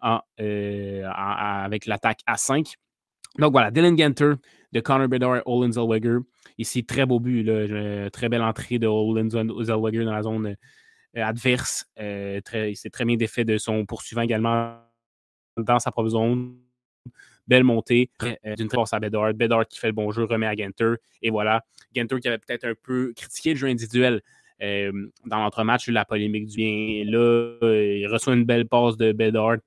en, 0.00 0.20
avec 0.38 1.86
l'attaque 1.86 2.20
à 2.26 2.36
5. 2.36 2.74
Donc 3.38 3.52
voilà, 3.52 3.70
Dylan 3.70 3.98
Genter 3.98 4.32
de 4.76 4.80
Connor 4.82 5.08
Bedard 5.08 5.36
et 5.38 5.42
Olin 5.46 5.72
Zellweger. 5.72 6.18
Ici, 6.58 6.84
très 6.84 7.06
beau 7.06 7.18
but, 7.18 7.44
très 8.12 8.28
belle 8.28 8.42
entrée 8.42 8.78
de 8.78 8.86
Olin 8.86 9.28
Zellweger 9.30 10.04
dans 10.04 10.12
la 10.12 10.22
zone 10.22 10.56
adverse. 11.14 11.86
il 11.98 12.76
s'est 12.76 12.90
très 12.90 13.04
bien 13.06 13.16
défait 13.16 13.44
de 13.44 13.56
son 13.56 13.86
poursuivant 13.86 14.22
également 14.22 14.78
dans 15.56 15.78
sa 15.78 15.90
propre 15.90 16.10
zone. 16.10 16.58
Belle 17.46 17.64
montée 17.64 18.10
d'une 18.58 18.68
très 18.68 18.82
à 18.92 19.00
Bedard. 19.00 19.32
Bedard 19.32 19.66
qui 19.66 19.78
fait 19.78 19.86
le 19.86 19.92
bon 19.92 20.10
jeu, 20.10 20.24
remet 20.24 20.46
à 20.46 20.54
Genter. 20.54 20.94
Et 21.22 21.30
voilà. 21.30 21.64
Genter 21.94 22.20
qui 22.20 22.28
avait 22.28 22.38
peut-être 22.38 22.64
un 22.64 22.74
peu 22.82 23.14
critiqué 23.16 23.50
le 23.50 23.56
jeu 23.56 23.68
individuel 23.68 24.20
dans 24.60 25.38
l'entre-match, 25.38 25.88
la 25.88 26.04
polémique 26.04 26.48
du 26.48 26.56
bien. 26.56 27.04
Là, 27.06 27.56
il 27.62 28.06
reçoit 28.08 28.34
une 28.34 28.44
belle 28.44 28.68
passe 28.68 28.98
de 28.98 29.12
Bedard. 29.12 29.58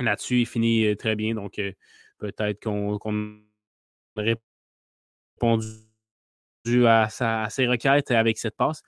Là-dessus, 0.00 0.40
il 0.40 0.46
finit 0.46 0.96
très 0.96 1.14
bien. 1.14 1.34
Donc, 1.34 1.60
peut-être 2.18 2.64
qu'on 2.64 2.98
répondu 4.20 5.66
à, 6.86 7.08
à, 7.20 7.50
ses 7.50 7.66
requêtes 7.66 8.10
avec 8.10 8.38
cette 8.38 8.56
passe. 8.56 8.82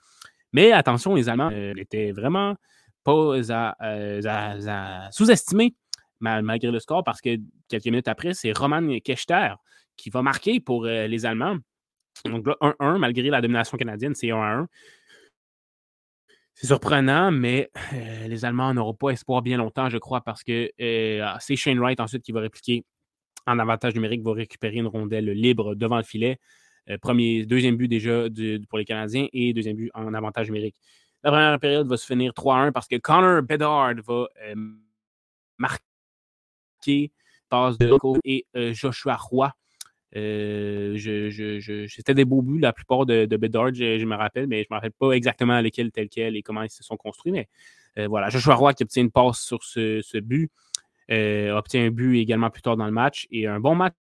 Mais 0.52 0.72
attention, 0.72 1.14
les 1.14 1.28
Allemands 1.28 1.50
n'étaient 1.50 2.12
vraiment 2.12 2.56
pas 3.04 3.36
à, 3.50 5.08
sous-estimer 5.10 5.74
malgré 6.20 6.70
le 6.70 6.78
score 6.78 7.02
parce 7.02 7.20
que 7.20 7.36
quelques 7.68 7.86
minutes 7.86 8.08
après, 8.08 8.34
c'est 8.34 8.56
Roman 8.56 8.98
Kechter 9.00 9.54
qui 9.96 10.10
va 10.10 10.22
marquer 10.22 10.60
pour 10.60 10.84
les 10.84 11.26
Allemands. 11.26 11.56
Donc 12.24 12.46
là, 12.46 12.56
1-1, 12.60 12.98
malgré 12.98 13.30
la 13.30 13.40
domination 13.40 13.76
canadienne, 13.76 14.14
c'est 14.14 14.28
1-1. 14.28 14.66
C'est 16.54 16.66
surprenant, 16.66 17.30
mais 17.30 17.70
les 18.28 18.44
Allemands 18.44 18.74
n'auront 18.74 18.94
pas 18.94 19.10
espoir 19.10 19.42
bien 19.42 19.56
longtemps, 19.56 19.88
je 19.88 19.98
crois, 19.98 20.20
parce 20.20 20.44
que 20.44 20.70
c'est 20.78 21.56
Shane 21.56 21.80
Wright 21.80 21.98
ensuite 21.98 22.22
qui 22.22 22.32
va 22.32 22.40
répliquer 22.40 22.84
en 23.46 23.58
avantage 23.58 23.94
numérique, 23.94 24.22
va 24.22 24.32
récupérer 24.32 24.76
une 24.76 24.86
rondelle 24.86 25.30
libre 25.30 25.74
devant 25.74 25.96
le 25.96 26.02
filet. 26.02 26.38
Euh, 26.90 26.98
premier, 26.98 27.46
deuxième 27.46 27.76
but 27.76 27.88
déjà 27.88 28.24
pour 28.68 28.78
les 28.78 28.84
Canadiens 28.84 29.28
et 29.32 29.52
deuxième 29.52 29.76
but 29.76 29.90
en 29.94 30.12
avantage 30.14 30.48
numérique. 30.48 30.76
La 31.22 31.30
première 31.30 31.60
période 31.60 31.86
va 31.86 31.96
se 31.96 32.06
finir 32.06 32.32
3-1 32.32 32.72
parce 32.72 32.88
que 32.88 32.96
Connor 32.96 33.42
Bedard 33.42 33.94
va 34.04 34.26
euh, 34.42 34.54
marquer 35.58 37.12
passe 37.48 37.78
de 37.78 37.96
et 38.24 38.46
euh, 38.56 38.72
Joshua 38.72 39.14
Roy. 39.14 39.52
C'était 40.12 42.14
des 42.14 42.24
beaux 42.24 42.42
buts, 42.42 42.58
la 42.58 42.72
plupart 42.72 43.06
de, 43.06 43.24
Bedard, 43.36 43.72
je, 43.72 44.04
me 44.04 44.16
rappelle, 44.16 44.48
mais 44.48 44.62
je 44.62 44.68
ne 44.70 44.74
me 44.74 44.76
rappelle 44.76 44.92
pas 44.92 45.12
exactement 45.12 45.60
lesquels 45.60 45.92
tels 45.92 46.08
quels 46.08 46.36
et 46.36 46.42
comment 46.42 46.62
ils 46.62 46.70
se 46.70 46.82
sont 46.82 46.96
construits. 46.96 47.32
Mais 47.32 47.48
voilà, 48.08 48.28
Joshua 48.28 48.54
Roy 48.54 48.74
qui 48.74 48.82
obtient 48.82 49.02
une 49.02 49.10
passe 49.10 49.40
sur 49.40 49.62
ce, 49.62 50.18
but, 50.18 50.50
obtient 51.12 51.84
un 51.84 51.90
but 51.90 52.18
également 52.18 52.50
plus 52.50 52.62
tard 52.62 52.76
dans 52.76 52.86
le 52.86 52.92
match 52.92 53.26
et 53.30 53.46
un 53.46 53.60
bon 53.60 53.74
match. 53.74 53.94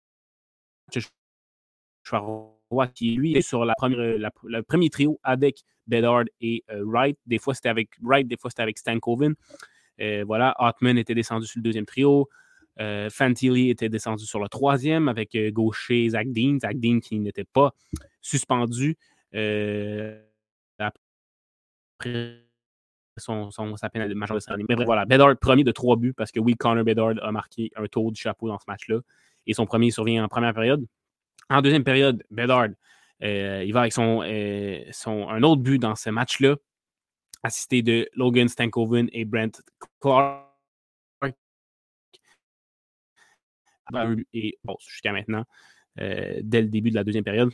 Joshua 2.04 2.88
qui, 2.94 3.12
lui, 3.12 3.36
est 3.36 3.42
sur 3.42 3.64
la 3.64 3.74
première, 3.76 3.98
le 3.98 4.62
premier 4.62 4.90
trio 4.90 5.18
avec 5.22 5.62
Bedard 5.86 6.24
et 6.40 6.64
euh, 6.70 6.84
Wright. 6.84 7.18
Des 7.26 7.38
fois, 7.38 7.54
c'était 7.54 7.68
avec 7.68 7.90
Wright, 8.00 8.26
des 8.26 8.36
fois, 8.36 8.50
c'était 8.50 8.62
avec 8.62 8.78
Stankoven. 8.78 9.34
Euh, 10.00 10.24
voilà, 10.26 10.54
Hartman 10.58 10.96
était 10.96 11.14
descendu 11.14 11.46
sur 11.46 11.58
le 11.58 11.62
deuxième 11.62 11.86
trio. 11.86 12.28
Euh, 12.80 13.10
Fantilli 13.10 13.68
était 13.68 13.88
descendu 13.88 14.24
sur 14.24 14.40
le 14.40 14.48
troisième 14.48 15.08
avec 15.08 15.36
gaucher 15.52 16.08
Zach 16.08 16.28
Dean. 16.30 16.58
Zach 16.60 16.78
Dean 16.78 17.00
qui 17.00 17.18
n'était 17.18 17.44
pas 17.44 17.74
suspendu 18.22 18.96
après 20.78 22.49
son, 23.20 23.50
son, 23.50 23.76
sa 23.76 23.88
peine 23.88 24.08
de 24.08 24.14
major 24.14 24.36
de 24.36 24.66
Mais 24.68 24.84
voilà, 24.84 25.04
Bedard 25.04 25.36
premier 25.36 25.64
de 25.64 25.72
trois 25.72 25.96
buts 25.96 26.14
parce 26.14 26.32
que 26.32 26.40
oui, 26.40 26.56
Connor 26.56 26.84
Bedard 26.84 27.14
a 27.22 27.32
marqué 27.32 27.70
un 27.76 27.86
tour 27.86 28.10
du 28.10 28.20
chapeau 28.20 28.48
dans 28.48 28.58
ce 28.58 28.64
match-là. 28.66 28.98
Et 29.46 29.54
son 29.54 29.66
premier 29.66 29.90
survient 29.90 30.24
en 30.24 30.28
première 30.28 30.54
période. 30.54 30.86
En 31.48 31.62
deuxième 31.62 31.84
période, 31.84 32.22
Bedard, 32.30 32.68
euh, 33.22 33.62
il 33.64 33.72
va 33.72 33.80
avec 33.80 33.92
son, 33.92 34.22
euh, 34.24 34.82
son, 34.92 35.28
un 35.28 35.42
autre 35.42 35.62
but 35.62 35.78
dans 35.78 35.94
ce 35.94 36.10
match-là, 36.10 36.56
assisté 37.42 37.82
de 37.82 38.08
Logan 38.14 38.48
Stankoven 38.48 39.08
et 39.12 39.24
Brent 39.24 39.62
Clark. 40.00 40.46
Et 44.32 44.58
bon, 44.62 44.76
jusqu'à 44.86 45.12
maintenant, 45.12 45.44
euh, 46.00 46.38
dès 46.42 46.62
le 46.62 46.68
début 46.68 46.90
de 46.90 46.94
la 46.94 47.04
deuxième 47.04 47.24
période. 47.24 47.52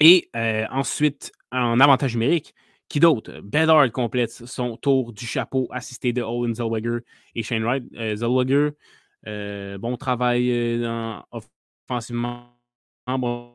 Et 0.00 0.30
ensuite, 0.70 1.32
en 1.52 1.80
avantage 1.80 2.14
numérique, 2.14 2.54
qui 2.88 3.00
d'autre? 3.00 3.40
Bedard 3.40 3.90
complète 3.92 4.30
son 4.30 4.76
tour 4.76 5.12
du 5.12 5.26
chapeau 5.26 5.68
assisté 5.70 6.12
de 6.12 6.22
Owen 6.22 6.54
Zellweger 6.54 7.00
et 7.34 7.42
Shane 7.42 7.64
Wright. 7.64 7.84
Zellweger, 8.16 8.70
bon 9.78 9.96
travail 9.96 10.84
offensivement 11.88 12.56
bon 13.06 13.52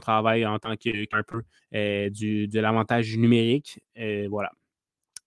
travail 0.00 0.46
en 0.46 0.58
tant 0.58 0.76
qu'un 0.76 1.22
peu 1.26 1.42
euh, 1.74 2.08
du, 2.10 2.48
de 2.48 2.60
l'avantage 2.60 3.16
numérique. 3.16 3.80
Euh, 3.98 4.26
voilà. 4.30 4.50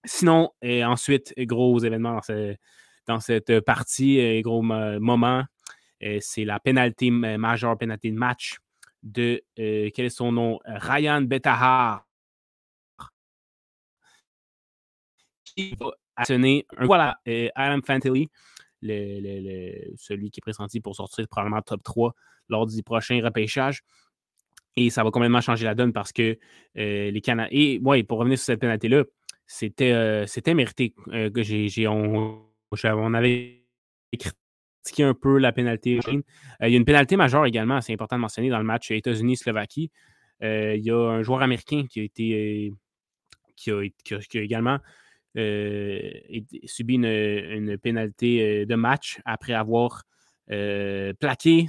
Sinon, 0.03 0.51
ensuite, 0.63 1.33
gros 1.37 1.79
événement 1.79 2.19
dans, 2.27 2.55
dans 3.07 3.19
cette 3.19 3.59
partie, 3.61 4.41
gros 4.41 4.61
moment, 4.61 5.43
c'est 6.19 6.45
la 6.45 6.59
pénalité 6.59 7.09
majeure, 7.09 7.77
pénalité 7.77 8.11
de 8.11 8.15
match 8.15 8.57
de, 9.01 9.41
quel 9.55 10.05
est 10.05 10.09
son 10.09 10.31
nom? 10.31 10.59
Ryan 10.65 11.21
Betahar. 11.21 12.05
Qui 15.55 15.75
va 15.79 15.91
actionner 16.15 16.65
voilà, 16.81 17.19
Adam 17.55 17.81
Fantilli, 17.81 18.29
celui 18.81 20.31
qui 20.31 20.39
est 20.39 20.41
pressenti 20.41 20.79
pour 20.79 20.95
sortir 20.95 21.27
probablement 21.27 21.61
top 21.61 21.83
3 21.83 22.13
lors 22.49 22.65
du 22.65 22.83
prochain 22.83 23.21
repêchage. 23.23 23.81
Et 24.77 24.89
ça 24.89 25.03
va 25.03 25.11
complètement 25.11 25.41
changer 25.41 25.65
la 25.65 25.75
donne 25.75 25.93
parce 25.93 26.11
que 26.11 26.37
euh, 26.77 27.11
les 27.11 27.21
Canadiens. 27.21 27.57
Et 27.57 27.79
ouais, 27.81 28.03
pour 28.03 28.19
revenir 28.19 28.37
sur 28.37 28.45
cette 28.45 28.59
pénalité-là, 28.59 29.03
c'était, 29.45 29.91
euh, 29.93 30.25
c'était 30.27 30.53
mérité. 30.53 30.93
Euh, 31.09 31.29
que 31.29 31.43
j'ai, 31.43 31.87
on, 31.87 32.45
on, 32.71 33.13
avait 33.13 33.63
critiqué 34.11 35.03
un 35.03 35.13
peu 35.13 35.37
la 35.37 35.53
pénalité. 35.53 35.99
il 36.07 36.23
y 36.61 36.73
a 36.73 36.77
une 36.77 36.85
pénalité 36.85 37.15
majeure 37.15 37.45
également, 37.45 37.79
c'est 37.79 37.93
important 37.93 38.17
de 38.17 38.21
mentionner, 38.21 38.49
dans 38.49 38.57
le 38.57 38.65
match 38.65 38.91
États-Unis-Slovaquie. 38.91 39.91
il 40.41 40.81
y 40.81 40.91
a 40.91 40.97
un 40.97 41.23
joueur 41.23 41.41
américain 41.41 41.85
qui 41.89 42.01
a 42.01 42.03
été. 42.03 42.73
qui, 43.55 43.71
a, 43.71 43.81
qui, 44.03 44.37
a, 44.37 44.41
également 44.41 44.79
subi 45.35 46.95
une, 46.95 47.05
une, 47.05 47.77
pénalité 47.77 48.65
de 48.65 48.75
match 48.75 49.19
après 49.25 49.53
avoir 49.53 50.03
plaqué 50.47 51.67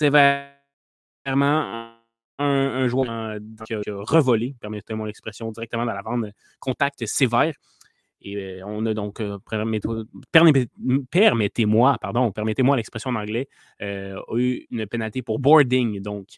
sévèrement 0.00 1.94
un, 2.38 2.88
joueur 2.88 3.38
qui 3.66 3.74
a, 3.74 3.80
revolé, 3.86 4.56
permettez-moi 4.60 5.06
l'expression, 5.06 5.52
directement 5.52 5.86
dans 5.86 5.94
la 5.94 6.02
vente, 6.02 6.26
contact 6.60 7.06
sévère. 7.06 7.54
Et 8.24 8.36
euh, 8.36 8.62
on 8.66 8.86
a 8.86 8.94
donc, 8.94 9.20
euh, 9.20 9.38
permettez-moi, 11.10 11.98
pardon, 12.00 12.32
permettez-moi 12.32 12.76
l'expression 12.76 13.10
en 13.10 13.16
anglais, 13.16 13.48
euh, 13.82 14.18
eu 14.34 14.66
une 14.70 14.86
pénalité 14.86 15.20
pour 15.22 15.38
boarding. 15.38 16.00
Donc, 16.00 16.28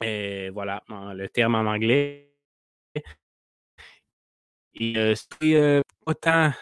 voilà, 0.00 0.82
le 0.88 1.26
terme 1.28 1.54
en 1.54 1.70
anglais. 1.70 2.28
Et 4.74 5.14
c'est 5.14 5.82
pas 6.04 6.14
tant, 6.14 6.52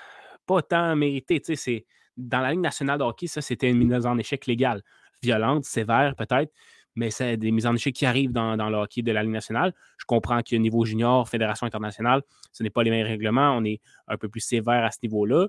pas 0.47 0.63
tant 0.63 0.97
mérité. 0.97 1.41
C'est, 1.55 1.87
dans 2.17 2.41
la 2.41 2.51
Ligue 2.51 2.61
nationale 2.61 2.99
de 2.99 3.05
hockey, 3.05 3.27
ça, 3.27 3.41
c'était 3.41 3.71
une 3.71 3.79
mise 3.79 4.07
en 4.07 4.19
échec 4.19 4.47
légale 4.47 4.83
violente, 5.23 5.65
sévère 5.65 6.15
peut-être, 6.17 6.53
mais 6.95 7.11
c'est 7.11 7.37
des 7.37 7.51
mises 7.51 7.67
en 7.67 7.75
échec 7.75 7.95
qui 7.95 8.07
arrivent 8.07 8.33
dans, 8.33 8.57
le 8.57 8.77
hockey 8.77 9.03
de 9.03 9.13
la 9.13 9.23
Ligue 9.23 9.33
nationale. 9.33 9.75
Je 9.99 10.05
comprends 10.05 10.41
qu'au 10.43 10.57
niveau 10.57 10.85
junior, 10.85 11.29
Fédération 11.29 11.67
internationale, 11.67 12.23
ce 12.53 12.63
n'est 12.63 12.71
pas 12.71 12.83
les 12.83 12.91
mêmes 12.91 13.07
règlements. 13.07 13.57
On 13.57 13.65
est 13.65 13.81
un 14.09 14.17
peu 14.17 14.29
plus 14.29 14.41
sévère 14.41 14.85
à 14.85 14.91
ce 14.91 14.99
niveau-là. 15.03 15.49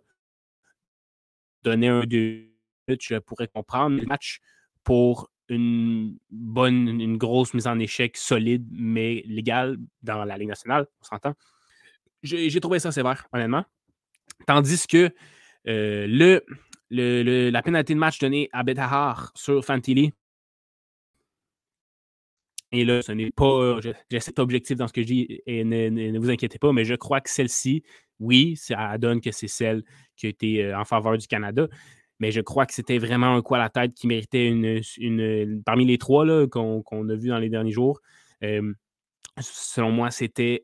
Donner 1.63 1.87
un 1.87 2.03
deux 2.03 2.47
je 2.87 3.17
pourrais 3.19 3.47
comprendre 3.47 3.97
le 3.97 4.05
match 4.05 4.41
pour 4.83 5.31
une 5.47 6.17
bonne, 6.29 6.99
une 6.99 7.17
grosse 7.17 7.53
mise 7.53 7.67
en 7.67 7.79
échec 7.79 8.17
solide, 8.17 8.67
mais 8.71 9.23
légale 9.25 9.77
dans 10.01 10.25
la 10.25 10.37
Ligue 10.37 10.49
nationale, 10.49 10.87
on 11.01 11.05
s'entend. 11.05 11.33
J'ai 12.23 12.59
trouvé 12.59 12.79
ça 12.79 12.91
sévère, 12.91 13.27
honnêtement. 13.33 13.65
Tandis 14.45 14.85
que 14.87 15.09
euh, 15.67 16.07
le 16.07 16.43
la 16.91 17.61
pénalité 17.61 17.93
de 17.93 17.99
match 17.99 18.19
donnée 18.19 18.49
à 18.51 18.63
Betahar 18.63 19.31
sur 19.35 19.63
Fantilli. 19.63 20.11
Et 22.73 22.85
là, 22.85 23.01
ce 23.01 23.11
n'est 23.11 23.31
pas. 23.31 23.79
J'ai 24.09 24.19
cet 24.19 24.39
objectif 24.39 24.77
dans 24.77 24.87
ce 24.87 24.93
que 24.93 25.01
je 25.01 25.07
dis 25.07 25.41
et 25.45 25.63
ne, 25.63 26.17
vous 26.19 26.29
inquiétez 26.29 26.57
pas, 26.57 26.71
mais 26.71 26.85
je 26.85 26.95
crois 26.95 27.21
que 27.21 27.29
celle-ci, 27.29 27.83
oui, 28.19 28.55
ça 28.55 28.97
donne 28.97 29.19
que 29.19 29.31
c'est 29.31 29.47
celle 29.47 29.83
qui 30.15 30.27
a 30.27 30.29
été 30.29 30.63
euh, 30.63 30.79
en 30.79 30.85
faveur 30.85 31.17
du 31.17 31.27
Canada. 31.27 31.67
Mais 32.19 32.31
je 32.31 32.39
crois 32.39 32.65
que 32.65 32.73
c'était 32.73 32.99
vraiment 32.99 33.35
un 33.35 33.41
coup 33.41 33.55
à 33.55 33.57
la 33.57 33.69
tête 33.69 33.93
qui 33.93 34.07
méritait 34.07 34.47
une. 34.47 35.63
parmi 35.65 35.85
les 35.85 35.97
trois 35.97 36.47
qu'on 36.47 37.09
a 37.09 37.15
vu 37.15 37.29
dans 37.29 37.39
les 37.39 37.49
derniers 37.49 37.71
jours. 37.71 37.99
Euh, 38.43 38.73
selon 39.39 39.91
moi, 39.91 40.11
c'était 40.11 40.63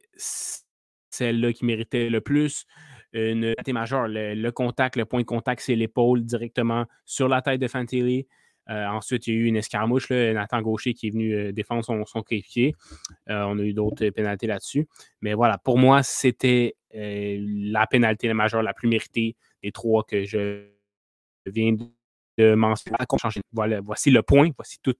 celle-là 1.17 1.53
qui 1.53 1.65
méritait 1.65 2.09
le 2.09 2.21
plus 2.21 2.65
une 3.13 3.53
tête 3.55 3.73
majeure. 3.73 4.07
Le, 4.07 4.49
contact, 4.51 4.95
le 4.95 5.05
point 5.05 5.21
de 5.21 5.25
contact, 5.25 5.61
c'est 5.61 5.75
l'épaule 5.75 6.23
directement 6.23 6.85
sur 7.05 7.27
la 7.27 7.41
tête 7.41 7.59
de 7.59 7.67
Fantilli. 7.67 8.27
ensuite, 8.67 9.27
il 9.27 9.33
y 9.33 9.37
a 9.37 9.39
eu 9.39 9.45
une 9.45 9.55
escarmouche, 9.55 10.09
là, 10.09 10.33
Nathan 10.33 10.61
Gaucher 10.61 10.93
qui 10.93 11.07
est 11.07 11.11
venu 11.11 11.53
défendre 11.53 11.83
son, 11.83 12.05
son 12.05 12.21
coéquipier. 12.21 12.75
on 13.27 13.57
a 13.57 13.61
eu 13.61 13.73
d'autres 13.73 14.09
pénalités 14.09 14.47
là-dessus. 14.47 14.87
Mais 15.21 15.33
voilà, 15.33 15.57
pour 15.57 15.77
moi, 15.77 16.03
c'était 16.03 16.75
la 16.93 17.87
pénalité 17.87 18.31
majeure 18.33 18.61
la 18.61 18.73
plus 18.73 18.87
méritée 18.87 19.35
des 19.63 19.71
trois 19.71 20.03
que 20.03 20.23
je 20.25 20.67
viens 21.45 21.75
de 22.37 22.53
mentionner. 22.55 22.97
Voilà, 23.51 23.81
voici 23.81 24.11
le 24.11 24.21
point, 24.21 24.49
voici 24.55 24.77
tout 24.81 24.95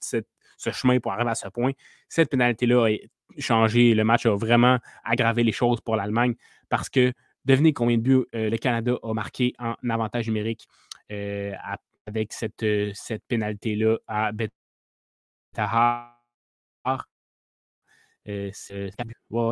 ce 0.57 0.71
chemin 0.71 0.99
pour 0.99 1.13
arriver 1.13 1.29
à 1.29 1.35
ce 1.35 1.47
point. 1.47 1.71
Cette 2.09 2.29
pénalité-là 2.29 2.87
a 2.87 2.97
changé, 3.39 3.93
le 3.93 4.03
match 4.03 4.25
a 4.25 4.35
vraiment 4.35 4.79
aggravé 5.03 5.43
les 5.43 5.51
choses 5.51 5.79
pour 5.81 5.95
l'Allemagne 5.95 6.35
parce 6.69 6.89
que 6.89 7.13
devinez 7.45 7.73
combien 7.73 7.97
de 7.97 8.01
buts 8.01 8.25
le 8.33 8.57
Canada 8.57 8.97
a 9.01 9.13
marqué 9.13 9.53
en 9.59 9.75
avantage 9.89 10.27
numérique 10.27 10.67
avec 11.09 12.33
cette, 12.33 12.65
cette 12.93 13.23
pénalité-là 13.27 13.97
à 14.07 14.31
Betahar. 15.53 16.17
c'est 18.25 18.89
4 18.97 19.07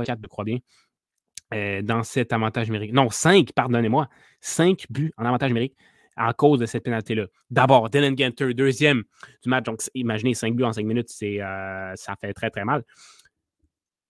je 0.08 0.28
crois 0.28 0.46
bien. 0.46 0.60
dans 1.82 2.04
cet 2.04 2.34
avantage 2.34 2.68
numérique. 2.68 2.94
Non, 2.94 3.10
5, 3.10 3.52
pardonnez-moi. 3.54 4.10
5 4.42 4.86
buts 4.90 5.14
en 5.18 5.26
avantage 5.26 5.50
numérique 5.50 5.78
à 6.16 6.34
cause 6.34 6.60
de 6.60 6.66
cette 6.66 6.84
pénalité-là. 6.84 7.26
D'abord, 7.50 7.90
Dylan 7.90 8.18
Genter, 8.18 8.54
deuxième 8.54 9.04
du 9.44 9.50
match. 9.50 9.66
Donc, 9.66 9.82
imaginez 9.94 10.34
5 10.34 10.56
buts 10.56 10.64
en 10.64 10.74
5 10.74 10.86
minutes, 10.86 11.10
c'est, 11.10 11.40
ça 11.96 12.16
fait 12.20 12.34
très, 12.34 12.50
très 12.50 12.66
mal. 12.66 12.84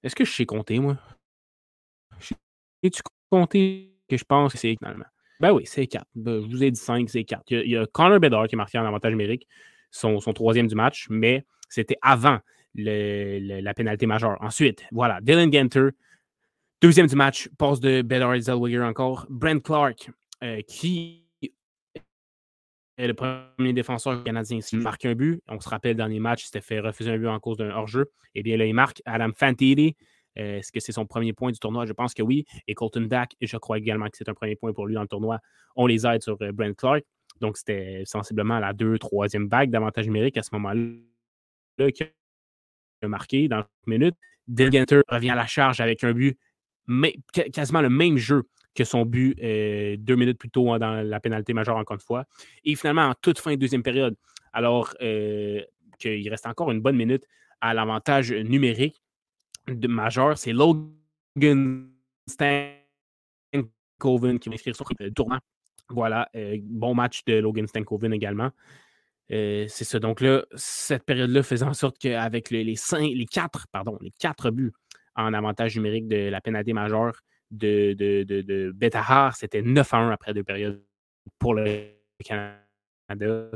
Est-ce 0.04 0.16
que 0.16 0.24
je 0.24 0.32
sais 0.32 0.46
compter, 0.46 0.80
moi? 0.80 0.98
Sais-tu 2.20 3.02
compter 3.30 3.96
que 4.08 4.18
je 4.18 4.24
pense 4.24 4.54
que 4.54 4.60
c'est 4.60 4.76
finalement? 4.78 5.06
Ben 5.40 5.52
oui, 5.52 5.64
c'est 5.66 5.88
4. 5.88 6.06
Ben, 6.16 6.42
je 6.42 6.48
vous 6.48 6.64
ai 6.64 6.72
dit 6.72 6.80
5, 6.80 7.10
c'est 7.10 7.24
4. 7.24 7.44
Il 7.50 7.70
y, 7.70 7.78
a, 7.78 7.86
Connor 7.88 8.20
Bedard 8.20 8.48
qui 8.48 8.56
est 8.56 8.58
marqué 8.58 8.78
en 8.78 8.86
avantage 8.86 9.12
numérique, 9.12 9.48
son, 9.92 10.20
troisième 10.20 10.68
du 10.68 10.76
match, 10.76 11.08
mais 11.10 11.46
c'était 11.70 11.98
avant 12.02 12.40
la 12.76 13.74
pénalité 13.74 14.06
majeure. 14.06 14.38
Ensuite, 14.42 14.86
voilà, 14.92 15.20
Dylan 15.22 15.52
Genter, 15.52 15.90
deuxième 16.82 17.08
du 17.08 17.16
match, 17.16 17.50
passe 17.58 17.80
de 17.80 18.02
Bedard 18.02 18.40
Zellweger 18.40 18.82
encore. 18.84 19.26
Brent 19.30 19.62
Clark, 19.64 20.12
euh, 20.44 20.62
qui 20.68 21.25
le 22.98 23.14
premier 23.14 23.74
défenseur 23.74 24.24
canadien. 24.24 24.62
S'il 24.62 24.80
marque 24.80 25.06
un 25.06 25.16
but, 25.16 25.42
on 25.48 25.60
se 25.60 25.70
rappelle, 25.70 25.92
le 25.92 25.98
dernier 25.98 26.20
match, 26.20 26.44
il 26.44 26.46
s'était 26.46 26.62
fait 26.62 26.80
refuser 26.80 27.12
un 27.12 27.18
but 27.18 27.28
en 27.28 27.40
cause 27.40 27.58
d'un 27.58 27.70
hors-jeu. 27.72 28.12
Eh 28.36 28.44
bien, 28.44 28.58
là, 28.58 28.66
il 28.66 28.74
marque 28.74 29.02
Adam 29.06 29.32
Fantilli, 29.36 29.96
euh, 30.38 30.58
est-ce 30.58 30.72
que 30.72 30.80
c'est 30.80 30.92
son 30.92 31.06
premier 31.06 31.34
point 31.34 31.52
du 31.52 31.60
tournoi? 31.60 31.86
Je 31.86 31.94
pense 31.94 32.14
que 32.14 32.22
oui. 32.22 32.46
Et 32.68 32.74
Colton 32.74 33.02
Dack, 33.02 33.36
je 33.42 33.58
crois 33.58 33.78
également 33.78 34.06
que 34.06 34.18
c'est 34.18 34.30
un 34.30 34.34
premier 34.34 34.56
point 34.56 34.74
pour 34.74 34.88
lui 34.88 34.96
dans 34.96 35.02
le 35.02 35.08
tournoi. 35.08 35.40
On 35.76 35.88
les 35.88 36.06
aide 36.06 36.22
sur 36.22 36.38
euh, 36.42 36.52
Brent 36.52 36.76
Clark. 36.76 37.04
Donc, 37.42 37.58
c'était 37.58 38.04
sensiblement 38.06 38.60
la 38.60 38.74
deux, 38.74 38.98
troisième 38.98 39.48
vague 39.48 39.70
d'avantage 39.70 40.06
numérique 40.06 40.38
à 40.38 40.44
ce 40.44 40.50
moment-là 40.54 41.92
qui 41.92 42.04
a 42.04 43.08
marqué 43.08 43.48
dans 43.48 43.60
une 43.88 43.98
minute. 43.98 44.16
Dilgenter 44.48 45.02
revient 45.10 45.32
à 45.32 45.36
la 45.36 45.48
charge 45.48 45.82
avec 45.82 46.04
un 46.04 46.14
but, 46.14 46.38
mais 46.88 47.16
quasiment 47.52 47.82
le 47.82 47.90
même 47.90 48.18
jeu 48.18 48.44
que 48.76 48.84
son 48.84 49.06
but 49.06 49.38
euh, 49.42 49.96
deux 49.98 50.16
minutes 50.16 50.38
plus 50.38 50.50
tôt 50.50 50.72
hein, 50.72 50.80
dans 50.80 51.08
la 51.08 51.20
pénalité 51.20 51.54
majeure, 51.54 51.78
encore 51.78 51.96
une 51.96 52.02
fois. 52.02 52.26
Et 52.64 52.76
finalement, 52.76 53.04
en 53.04 53.14
toute 53.20 53.40
fin 53.40 53.52
de 53.52 53.56
deuxième 53.56 53.84
période, 53.84 54.16
alors 54.54 54.94
qu'il 54.98 56.30
reste 56.30 56.46
encore 56.46 56.72
une 56.72 56.82
bonne 56.82 56.96
minute 56.96 57.26
à 57.62 57.74
l'avantage 57.74 58.32
numérique, 58.32 59.02
de 59.68 59.88
majeur, 59.88 60.38
c'est 60.38 60.54
Logan 60.54 61.90
Stankoven 62.28 62.70
qui 64.40 64.50
va 64.50 64.56
inscrire 64.56 64.76
son 64.76 64.86
tournoi. 65.16 65.40
Voilà, 65.90 66.30
euh, 66.36 66.58
bon 66.62 66.96
match 66.96 67.24
de 67.26 67.36
Logan 67.36 67.68
Stankoven 67.68 68.14
également. 68.14 68.52
Euh, 69.32 69.66
c'est 69.68 69.86
ça. 69.86 70.00
Donc 70.00 70.22
là, 70.22 70.46
cette 70.56 71.04
période-là 71.04 71.42
faisait 71.44 71.66
en 71.66 71.74
sorte 71.74 71.98
qu'avec 71.98 72.52
les, 72.52 72.76
cinq, 72.76 73.12
les 73.14 73.26
quatre, 73.26 73.68
pardon, 73.72 73.98
les 74.02 74.12
quatre 74.12 74.52
buts 74.52 74.72
en 75.16 75.34
avantage 75.34 75.76
numérique 75.76 76.08
de 76.08 76.30
la 76.30 76.42
pénalité 76.42 76.74
majeure 76.74 77.22
de, 77.52 77.94
de, 77.94 78.24
de, 78.24 78.42
de 78.42 78.72
Betahar, 78.74 79.36
c'était 79.36 79.62
9 79.62 79.94
à 79.94 79.98
1 79.98 80.12
après 80.12 80.34
deux 80.34 80.44
périodes 80.44 80.84
pour 81.40 81.54
le 81.54 81.92
Canada. 82.24 83.52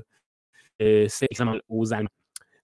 Euh, 0.81 1.05
c'est 1.09 1.27
aux 1.67 1.93
Allemands. 1.93 2.09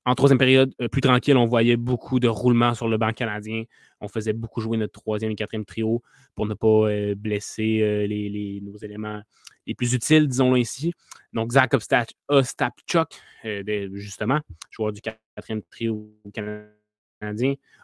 En 0.07 0.13
troisième 0.13 0.37
période, 0.37 0.71
euh, 0.81 0.87
plus 0.87 1.01
tranquille, 1.01 1.35
on 1.35 1.47
voyait 1.47 1.77
beaucoup 1.77 2.19
de 2.19 2.27
roulements 2.27 2.75
sur 2.75 2.87
le 2.87 2.97
banc 2.97 3.11
canadien. 3.11 3.63
On 4.01 4.07
faisait 4.07 4.33
beaucoup 4.33 4.61
jouer 4.61 4.77
notre 4.77 4.93
troisième 5.01 5.31
et 5.31 5.35
quatrième 5.35 5.65
trio 5.65 6.03
pour 6.35 6.45
ne 6.45 6.53
pas 6.53 6.67
euh, 6.67 7.15
blesser 7.15 7.79
euh, 7.81 8.05
les, 8.05 8.61
nos 8.61 8.77
éléments 8.77 9.23
les 9.65 9.73
plus 9.73 9.95
utiles, 9.95 10.27
disons-le 10.27 10.59
ainsi. 10.59 10.93
Donc, 11.33 11.51
Zach 11.53 11.73
Ostapchuk, 12.29 13.07
justement, 13.93 14.39
joueur 14.69 14.93
du 14.93 15.01
quatrième 15.01 15.63
trio 15.63 16.07
canadien, 16.31 16.69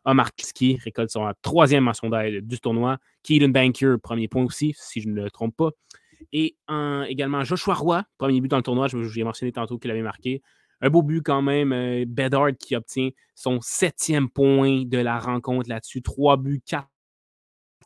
Omar 0.06 0.34
Kiski 0.34 0.78
récolte 0.84 1.12
son 1.12 1.32
troisième 1.42 1.84
mention 1.84 2.10
d'aide 2.10 2.48
du 2.48 2.60
tournoi. 2.60 2.98
Keaton 3.24 3.50
Banker, 3.50 3.96
premier 4.02 4.28
point 4.28 4.44
aussi, 4.44 4.74
si 4.78 5.02
je 5.02 5.10
ne 5.10 5.22
le 5.22 5.30
trompe 5.30 5.56
pas. 5.56 5.70
Et 6.34 6.56
également 7.08 7.44
Joshua 7.44 7.74
Roy, 7.74 8.04
premier 8.18 8.42
but 8.42 8.48
dans 8.50 8.58
le 8.58 8.64
tournoi. 8.64 8.88
Je 8.88 9.02
J'ai 9.04 9.24
mentionné 9.24 9.52
tantôt 9.52 9.78
qu'il 9.78 9.92
avait 9.92 10.02
marqué. 10.02 10.42
Un 10.82 10.90
beau 10.90 11.04
but 11.04 11.22
quand 11.22 11.42
même. 11.42 11.74
Euh, 11.74 12.06
Bedard 12.08 12.52
qui 12.60 12.76
obtient 12.76 13.10
son 13.36 13.60
septième 13.62 14.30
point 14.30 14.84
de 14.86 14.98
la 14.98 15.20
rencontre 15.20 15.70
là-dessus. 15.70 16.02
Trois 16.02 16.38
buts, 16.38 16.62
quatre 16.66 16.90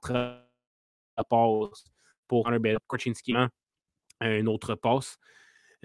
passes 0.01 1.85
pour 2.27 2.47
Hunter 2.47 2.59
Bedard. 2.59 2.81
Korchinski, 2.87 3.35
un 4.21 4.45
autre 4.45 4.75
passe. 4.75 5.17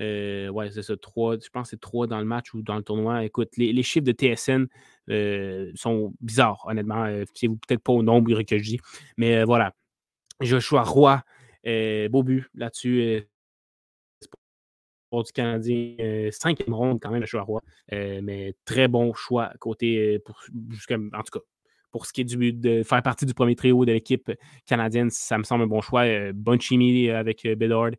Euh, 0.00 0.48
ouais, 0.48 0.70
c'est 0.70 0.82
ça, 0.82 0.96
trois. 0.96 1.36
Je 1.42 1.48
pense 1.50 1.68
que 1.68 1.70
c'est 1.70 1.80
trois 1.80 2.06
dans 2.06 2.18
le 2.18 2.24
match 2.24 2.54
ou 2.54 2.62
dans 2.62 2.76
le 2.76 2.82
tournoi. 2.82 3.24
Écoute, 3.24 3.50
les, 3.56 3.82
chiffres 3.82 4.06
de 4.06 4.12
TSN 4.12 4.66
euh, 5.10 5.70
sont 5.74 6.14
bizarres, 6.20 6.64
honnêtement. 6.66 7.06
c'est 7.34 7.48
peut-être 7.48 7.82
pas 7.82 7.92
au 7.92 8.02
nombre 8.02 8.42
que 8.42 8.58
je 8.58 8.62
dis. 8.62 8.80
Mais 9.16 9.44
voilà. 9.44 9.74
Joshua 10.40 10.82
Roy, 10.82 11.22
beau 12.08 12.22
but 12.22 12.48
là-dessus 12.54 13.26
du 15.18 15.32
Canadien, 15.32 15.94
euh, 16.00 16.30
cinquième 16.30 16.74
ronde 16.74 17.00
quand 17.00 17.10
même, 17.10 17.20
le 17.20 17.26
choix 17.26 17.42
roi. 17.42 17.62
Euh, 17.92 18.20
mais 18.22 18.54
très 18.64 18.88
bon 18.88 19.12
choix 19.12 19.52
côté, 19.58 20.14
euh, 20.14 20.18
pour, 20.24 20.40
en 21.14 21.22
tout 21.22 21.38
cas, 21.38 21.44
pour 21.90 22.06
ce 22.06 22.12
qui 22.12 22.20
est 22.20 22.24
du, 22.24 22.52
de 22.52 22.82
faire 22.84 23.02
partie 23.02 23.26
du 23.26 23.34
premier 23.34 23.56
trio 23.56 23.84
de 23.84 23.92
l'équipe 23.92 24.30
canadienne, 24.66 25.10
ça 25.10 25.38
me 25.38 25.42
semble 25.42 25.64
un 25.64 25.66
bon 25.66 25.80
choix. 25.80 26.04
bonne 26.32 26.60
chimie 26.60 27.10
avec 27.10 27.46
Bedard 27.56 27.90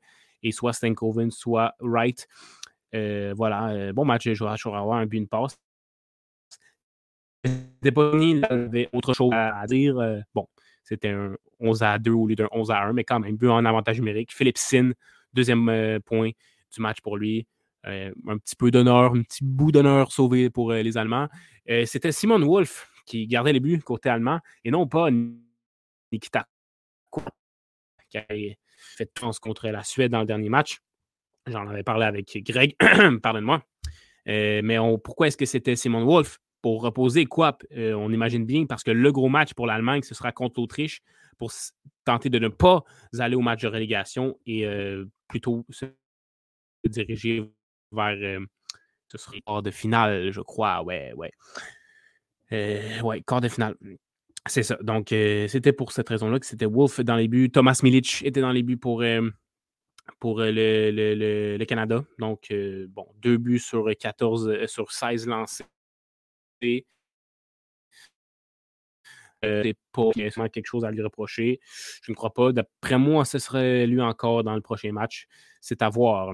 et 0.44 0.52
soit 0.52 0.74
Stankoven, 0.74 1.32
soit 1.32 1.76
Wright. 1.80 2.28
voilà, 2.94 3.92
bon 3.94 4.06
match 4.06 4.26
de 4.26 4.46
à 4.46 4.98
un 4.98 5.06
but, 5.06 5.18
une 5.18 5.28
passe. 5.28 5.58
Pas 7.44 8.12
il 8.22 8.46
avait 8.50 8.90
autre 8.94 9.14
chose 9.14 9.32
à, 9.34 9.66
dire. 9.68 9.96
bon, 10.36 10.48
c'était 10.84 11.10
un 11.10 11.36
11 11.60 11.84
à 11.84 11.98
2 11.98 12.12
au 12.12 12.28
lieu 12.28 12.36
d'un 12.36 12.48
11 12.52 12.72
à 12.72 12.84
1, 12.84 12.94
mais 12.94 13.04
quand 13.04 13.20
même, 13.20 13.36
but 13.38 13.50
en 13.50 13.66
avantage 13.66 13.98
numérique. 14.00 14.32
Philippe 14.34 14.58
Sin, 14.58 14.92
deuxième 15.34 16.00
point 16.06 16.30
du 16.74 16.82
match 16.82 17.02
pour 17.02 17.18
lui. 17.18 17.48
Euh, 17.88 18.14
un 18.28 18.38
petit 18.38 18.56
peu 18.56 18.70
d'honneur, 18.70 19.16
un 19.16 19.24
petit 19.24 19.44
bout 19.44 19.72
d'honneur 19.72 20.12
sauvé 20.12 20.50
pour 20.52 20.72
euh, 20.72 20.84
les 20.84 20.98
Allemands. 20.98 21.28
Euh, 21.70 21.86
c'était 21.86 22.12
Simon 22.12 22.40
Wolf 22.40 22.92
qui 23.06 23.26
gardait 23.26 23.54
les 23.54 23.60
buts 23.60 23.80
côté 23.80 24.10
allemand 24.10 24.40
et 24.64 24.70
non 24.70 24.88
pas 24.88 25.10
Nikita 26.12 26.48
qui 28.10 28.58
fait 28.96 29.06
de 29.06 29.40
contre 29.40 29.68
la 29.68 29.84
Suède 29.84 30.12
dans 30.12 30.20
le 30.20 30.26
dernier 30.26 30.50
match. 30.50 30.80
J'en 31.48 31.68
avais 31.68 31.84
parlé 31.84 32.06
avec 32.06 32.38
Greg, 32.44 32.76
pardonne-moi. 33.24 33.64
mais 34.26 34.78
pourquoi 35.04 35.28
est-ce 35.28 35.38
que 35.38 35.46
c'était 35.46 35.76
Simon 35.76 36.06
Wolf? 36.06 36.40
Pour 36.62 36.84
reposer 36.84 37.26
quoi? 37.26 37.58
on 37.76 38.14
imagine 38.14 38.46
bien, 38.46 38.68
parce 38.68 38.84
que 38.84 38.92
le 38.92 39.12
gros 39.12 39.30
match 39.30 39.56
pour 39.56 39.66
l'Allemagne, 39.66 40.04
ce 40.04 40.14
sera 40.14 40.32
contre 40.32 40.60
l'Autriche 40.60 41.02
pour 41.40 41.52
tenter 42.06 42.30
de 42.30 42.38
ne 42.38 42.50
pas 42.50 42.84
aller 43.18 43.36
au 43.36 43.42
match 43.42 43.64
de 43.64 43.68
relégation 43.68 44.38
et 44.46 44.68
plutôt 45.28 45.66
se 45.70 45.86
diriger 46.88 47.52
vers. 47.92 48.18
Euh, 48.18 48.46
ce 49.08 49.18
serait 49.18 49.42
quart 49.42 49.62
de 49.62 49.72
finale, 49.72 50.32
je 50.32 50.42
crois. 50.42 50.84
Ouais, 50.84 51.14
ouais. 51.14 51.32
Euh, 52.54 53.02
ouais, 53.02 53.22
quart 53.22 53.42
de 53.42 53.50
finale. 53.50 53.76
C'est 54.48 54.64
ça. 54.64 54.76
Donc, 54.82 55.12
euh, 55.12 55.48
c'était 55.48 55.74
pour 55.74 55.92
cette 55.92 56.10
raison-là 56.10 56.40
que 56.40 56.46
c'était 56.46 56.66
Wolf 56.66 57.00
dans 57.02 57.16
les 57.16 57.28
buts. 57.28 57.52
Thomas 57.52 57.80
Milic 57.84 58.24
était 58.24 58.42
dans 58.42 58.52
les 58.52 58.64
buts 58.64 58.78
pour, 58.78 59.04
pour 60.20 60.40
le, 60.40 60.52
le, 60.92 61.58
le, 61.58 61.66
Canada. 61.66 62.04
Donc, 62.18 62.52
bon, 62.90 63.08
deux 63.22 63.38
buts 63.38 63.60
sur 63.60 63.88
14, 64.00 64.66
sur 64.66 64.92
16 64.92 65.28
lancés. 65.28 65.66
c'est 69.42 69.76
pas 69.94 70.50
quelque 70.50 70.66
chose 70.66 70.86
à 70.86 70.92
lui 70.92 71.02
reprocher. 71.02 71.60
Je 72.04 72.12
ne 72.12 72.16
crois 72.16 72.34
pas. 72.34 72.52
D'après 72.52 72.98
moi, 72.98 73.26
ce 73.26 73.40
serait 73.40 73.86
lui 73.88 74.02
encore 74.02 74.44
dans 74.44 74.56
le 74.56 74.62
prochain 74.62 74.92
match. 74.92 75.28
C'est 75.62 75.82
à 75.82 75.90
voir. 75.90 76.34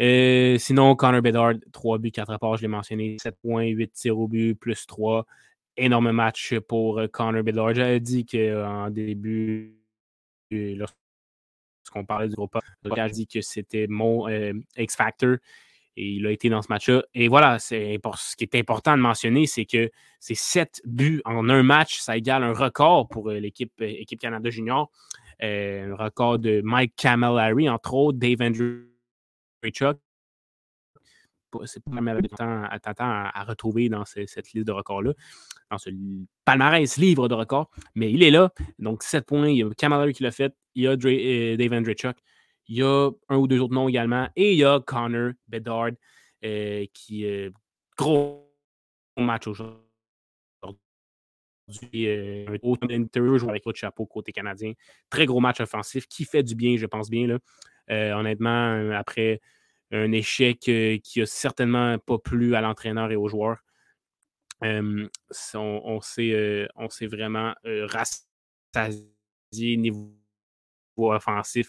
Euh, 0.00 0.58
sinon, 0.58 0.94
Connor 0.94 1.22
Bedard, 1.22 1.54
3 1.72 1.98
buts, 1.98 2.12
4 2.12 2.30
apports, 2.32 2.56
je 2.56 2.62
l'ai 2.62 2.68
mentionné, 2.68 3.16
7 3.20 3.36
points, 3.40 3.64
8 3.64 3.92
tirs 3.92 4.18
au 4.18 4.28
but, 4.28 4.54
plus 4.54 4.86
3. 4.86 5.26
Énorme 5.76 6.12
match 6.12 6.58
pour 6.60 6.98
euh, 6.98 7.06
Connor 7.06 7.42
Bedard. 7.42 7.74
J'avais 7.74 8.00
dit 8.00 8.24
qu'en 8.24 8.88
début, 8.90 9.76
lorsqu'on 10.50 12.04
parlait 12.06 12.28
du 12.28 12.34
groupe, 12.34 12.58
j'ai 12.84 13.10
dit 13.10 13.26
que 13.26 13.40
c'était 13.42 13.86
mon 13.86 14.28
euh, 14.28 14.54
X-Factor. 14.76 15.36
Et 15.98 16.10
il 16.12 16.26
a 16.26 16.30
été 16.30 16.50
dans 16.50 16.60
ce 16.60 16.68
match-là. 16.68 17.02
Et 17.14 17.28
voilà, 17.28 17.58
c'est 17.58 17.98
ce 18.16 18.36
qui 18.36 18.44
est 18.44 18.54
important 18.54 18.96
de 18.96 19.02
mentionner, 19.02 19.46
c'est 19.46 19.64
que 19.64 19.90
ces 20.20 20.34
sept 20.34 20.82
buts 20.84 21.22
en 21.24 21.48
un 21.48 21.62
match, 21.62 21.98
ça 21.98 22.16
égale 22.16 22.42
un 22.42 22.52
record 22.52 23.08
pour 23.08 23.30
euh, 23.30 23.38
l'équipe 23.38 23.72
équipe 23.80 24.20
Canada 24.20 24.50
Junior. 24.50 24.90
un 25.40 25.94
record 25.94 26.38
de 26.38 26.60
Mike 26.62 26.94
Camilleri, 26.96 27.68
entre 27.68 27.94
autres, 27.94 28.18
Dave 28.18 28.40
Andrew 28.40 28.84
Chuck. 29.72 29.98
C'est 31.64 31.82
pas 31.82 32.00
mal 32.00 32.20
de 32.22 32.28
temps 32.28 32.62
à, 32.64 32.78
à, 32.98 33.44
retrouver 33.44 33.88
dans 33.88 34.04
cette 34.04 34.52
liste 34.52 34.66
de 34.66 34.72
records-là, 34.72 35.12
dans 35.70 35.78
ce 35.78 35.90
palmarès 36.44 36.96
livre 36.98 37.28
de 37.28 37.34
records. 37.34 37.70
Mais 37.94 38.12
il 38.12 38.22
est 38.22 38.30
là. 38.30 38.52
Donc, 38.78 39.02
7 39.02 39.26
points. 39.26 39.48
Il 39.48 39.56
y 39.56 39.62
a 39.62 39.70
Camilleri 39.70 40.12
qui 40.12 40.22
l'a 40.22 40.30
fait. 40.30 40.54
Il 40.74 40.84
y 40.84 40.88
a 40.88 40.96
Dave 40.96 41.72
Andrew 41.72 41.92
Chuck. 41.92 42.16
Il 42.68 42.76
y 42.76 42.82
a 42.82 43.10
un 43.28 43.36
ou 43.36 43.46
deux 43.46 43.60
autres 43.60 43.74
noms 43.74 43.88
également. 43.88 44.28
Et 44.36 44.52
il 44.52 44.58
y 44.58 44.64
a 44.64 44.80
Connor 44.80 45.32
Bedard, 45.48 45.92
euh, 46.44 46.84
qui 46.92 47.24
est 47.24 47.52
gros 47.96 48.52
match 49.16 49.46
aujourd'hui. 49.46 49.76
Euh, 51.92 52.46
un 52.48 52.58
autre 52.62 52.86
interview 52.90 53.48
avec 53.48 53.64
votre 53.64 53.78
chapeau 53.78 54.06
côté 54.06 54.32
canadien. 54.32 54.72
Très 55.10 55.26
gros 55.26 55.40
match 55.40 55.60
offensif 55.60 56.06
qui 56.06 56.24
fait 56.24 56.42
du 56.42 56.54
bien, 56.54 56.76
je 56.76 56.86
pense 56.86 57.10
bien. 57.10 57.26
Là. 57.26 57.38
Euh, 57.90 58.12
honnêtement, 58.14 58.90
après 58.92 59.40
un 59.92 60.12
échec 60.12 60.58
qui 60.58 61.22
a 61.22 61.26
certainement 61.26 61.98
pas 61.98 62.18
plu 62.18 62.54
à 62.54 62.60
l'entraîneur 62.60 63.10
et 63.10 63.16
aux 63.16 63.28
joueurs, 63.28 63.58
on, 64.62 65.08
on 65.54 66.00
s'est 66.00 66.68
vraiment 67.02 67.54
rassasié 67.64 69.06
niveau 69.76 70.12
offensif 70.96 71.68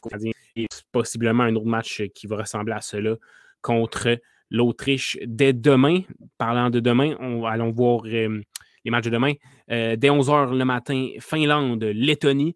et 0.56 0.68
possiblement 0.92 1.44
un 1.44 1.56
autre 1.56 1.66
match 1.66 2.04
qui 2.14 2.28
va 2.28 2.38
ressembler 2.38 2.74
à 2.74 2.82
cela 2.82 3.16
contre 3.62 4.20
l'Autriche 4.50 5.18
dès 5.26 5.54
demain. 5.54 6.02
Parlant 6.38 6.70
de 6.70 6.80
demain, 6.80 7.16
on, 7.20 7.46
allons 7.46 7.72
voir 7.72 8.04
euh, 8.06 8.42
les 8.86 8.92
matchs 8.92 9.06
de 9.06 9.10
demain. 9.10 9.34
Euh, 9.72 9.96
dès 9.96 10.10
11h 10.10 10.56
le 10.56 10.66
matin, 10.66 11.10
Finlande, 11.20 11.84
Lettonie. 11.84 12.56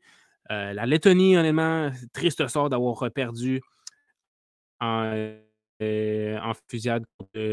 Euh, 0.49 0.73
la 0.73 0.85
Lettonie, 0.85 1.37
honnêtement, 1.37 1.91
triste 2.13 2.47
sort 2.47 2.69
d'avoir 2.69 3.09
perdu 3.11 3.61
en, 4.79 5.35
fusillade 6.69 7.05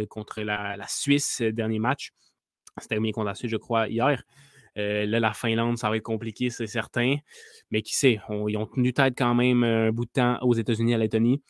contre 0.09 0.43
la, 0.43 0.87
Suisse, 0.89 1.41
dernier 1.43 1.79
match. 1.79 2.13
C'était 2.79 2.95
terminé 2.95 3.13
contre 3.13 3.27
la 3.27 3.35
Suisse, 3.35 3.51
je 3.51 3.57
crois, 3.57 3.89
hier. 3.89 4.23
Euh, 4.77 5.07
là, 5.07 5.19
la 5.19 5.33
Finlande, 5.33 5.79
ça 5.79 5.91
va 5.91 5.97
être 5.97 6.03
compliqué, 6.03 6.51
c'est 6.51 6.67
certain. 6.67 7.17
Mais 7.71 7.83
qui 7.83 7.97
sait, 7.97 8.21
ils 8.49 8.57
ont 8.57 8.67
tenu 8.67 8.93
tête 8.93 9.15
quand 9.17 9.35
même 9.35 9.65
un 9.65 9.91
bout 9.91 10.05
de 10.05 10.11
temps 10.11 10.39
aux 10.43 10.55
États-Unis, 10.55 10.95
à 10.95 10.99
Lettonie. 10.99 11.43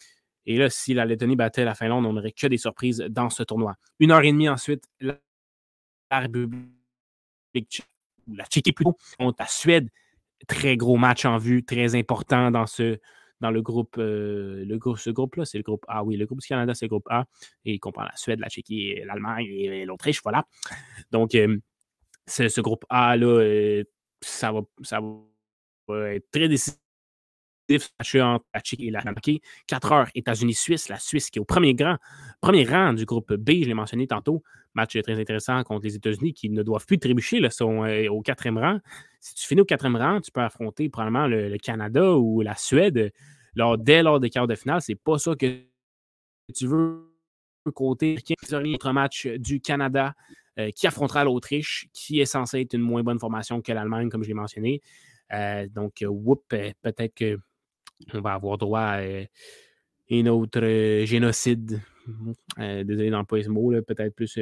Et 0.47 0.57
là, 0.57 0.71
si 0.71 0.95
la 0.95 1.05
Lettonie 1.05 1.37
battait 1.37 1.65
la 1.65 1.75
Finlande, 1.75 2.07
on 2.07 2.15
n'aurait 2.15 2.33
que 2.33 2.47
des 2.47 2.57
surprises 2.57 3.05
dans 3.11 3.29
ce 3.29 3.43
tournoi. 3.43 3.77
Une 3.99 4.13
heure 4.13 4.23
et 4.23 4.33
demie 4.33 4.49
ensuite, 4.49 4.85
la, 5.01 5.19
République 6.11 7.83
la 8.33 8.45
Tchéquie 8.47 8.73
plutôt, 8.73 8.97
contre 9.19 9.37
la 9.39 9.47
Suède. 9.47 9.89
Très 10.47 10.77
gros 10.77 10.97
match 10.97 11.25
en 11.25 11.37
vue, 11.37 11.65
très 11.65 11.95
important 11.97 12.51
dans 12.51 12.67
ce 12.67 12.99
dans 13.41 13.51
le 13.51 13.63
groupe, 13.63 13.97
euh, 13.99 14.65
le 14.65 14.79
groupe 14.79 14.99
ce 14.99 15.11
groupe-là, 15.11 15.45
c'est 15.45 15.59
le 15.59 15.65
groupe 15.65 15.85
A. 15.89 16.05
Oui, 16.05 16.17
le 16.17 16.27
groupe 16.27 16.41
du 16.41 16.47
Canada, 16.47 16.75
c'est 16.75 16.87
le 16.87 16.91
groupe 16.91 17.07
A. 17.11 17.27
Et 17.65 17.75
il 17.75 17.79
comprend 17.81 18.05
la 18.05 18.17
Suède, 18.17 18.41
la 18.41 18.49
Tchéquie, 18.49 18.97
l'Allemagne 19.05 19.47
et, 19.47 19.85
l'Autriche, 19.85 20.23
voilà. 20.23 20.45
Donc, 21.11 21.35
euh, 21.35 21.59
ce 22.27 22.61
groupe 22.61 22.85
A-là, 22.89 23.27
euh, 23.27 23.85
ça, 24.21 24.53
va, 24.53 24.63
ça 24.83 25.01
va 25.89 26.15
être 26.15 26.31
très 26.31 26.49
décisif 26.49 26.79
entre 27.71 28.45
la 28.55 28.61
Tchèque 28.61 28.81
et 28.81 28.91
la 28.91 29.03
marqué 29.05 29.41
4 29.67 29.93
heures 29.93 30.09
États-Unis-Suisse, 30.15 30.89
la 30.89 30.99
Suisse 30.99 31.31
qui 31.31 31.39
est 31.39 31.43
au 31.43 31.45
premier, 31.45 31.75
grand, 31.75 31.99
premier 32.41 32.65
rang 32.65 32.93
du 32.95 33.05
groupe 33.05 33.35
B, 33.35 33.63
je 33.63 33.69
l'ai 33.69 33.75
mentionné 33.75 34.07
tantôt. 34.07 34.43
Match 34.79 34.97
très 35.03 35.21
intéressant 35.21 35.63
contre 35.65 35.85
les 35.85 35.97
États-Unis 35.97 36.33
qui 36.33 36.51
ne 36.51 36.63
doivent 36.63 36.87
plus 36.87 37.01
trébucher, 37.01 37.41
là, 37.41 37.51
sont 37.51 37.85
euh, 37.85 38.09
au 38.09 38.23
quatrième 38.23 38.59
rang. 38.59 38.79
Si 39.21 39.35
tu 39.35 39.47
finis 39.47 39.63
au 39.63 39.65
quatrième 39.65 39.97
rang, 39.97 40.21
tu 40.21 40.31
peux 40.31 40.41
affronter 40.41 40.89
probablement 40.89 41.27
le, 41.27 41.57
Canada 41.59 42.17
ou 42.17 42.43
la 42.43 42.55
Suède 42.55 43.13
dès 43.79 44.03
lors 44.03 44.21
des 44.21 44.31
quarts 44.31 44.47
de 44.47 44.55
finale. 44.55 44.81
C'est 44.81 44.95
pas 44.95 45.19
ça 45.19 45.35
que 45.35 45.63
tu 46.55 46.67
veux 46.67 47.09
côté. 47.75 48.17
Autre 48.53 48.93
match 48.93 49.27
du 49.27 49.61
Canada 49.61 50.15
euh, 50.59 50.71
qui 50.71 50.87
affrontera 50.87 51.25
l'Autriche, 51.25 51.89
qui 51.93 52.21
est 52.21 52.27
censé 52.27 52.61
être 52.61 52.75
une 52.75 52.83
moins 52.83 53.03
bonne 53.03 53.19
formation 53.19 53.61
que 53.61 53.73
l'Allemagne, 53.73 54.09
comme 54.09 54.23
je 54.23 54.29
l'ai 54.29 54.35
mentionné. 54.35 54.81
Euh, 55.33 55.67
donc, 55.69 56.05
whoop, 56.07 56.45
peut-être 56.49 57.15
qu'on 57.19 58.21
va 58.21 58.35
avoir 58.35 58.59
droit 58.59 58.81
à 58.81 59.01
un 60.11 60.27
autre 60.27 61.05
génocide. 61.05 61.81
Désolé 62.59 63.11
d'employer 63.11 63.45
ce 63.45 63.51
mot, 63.51 63.73
peut-être 63.83 64.15
plus 64.15 64.39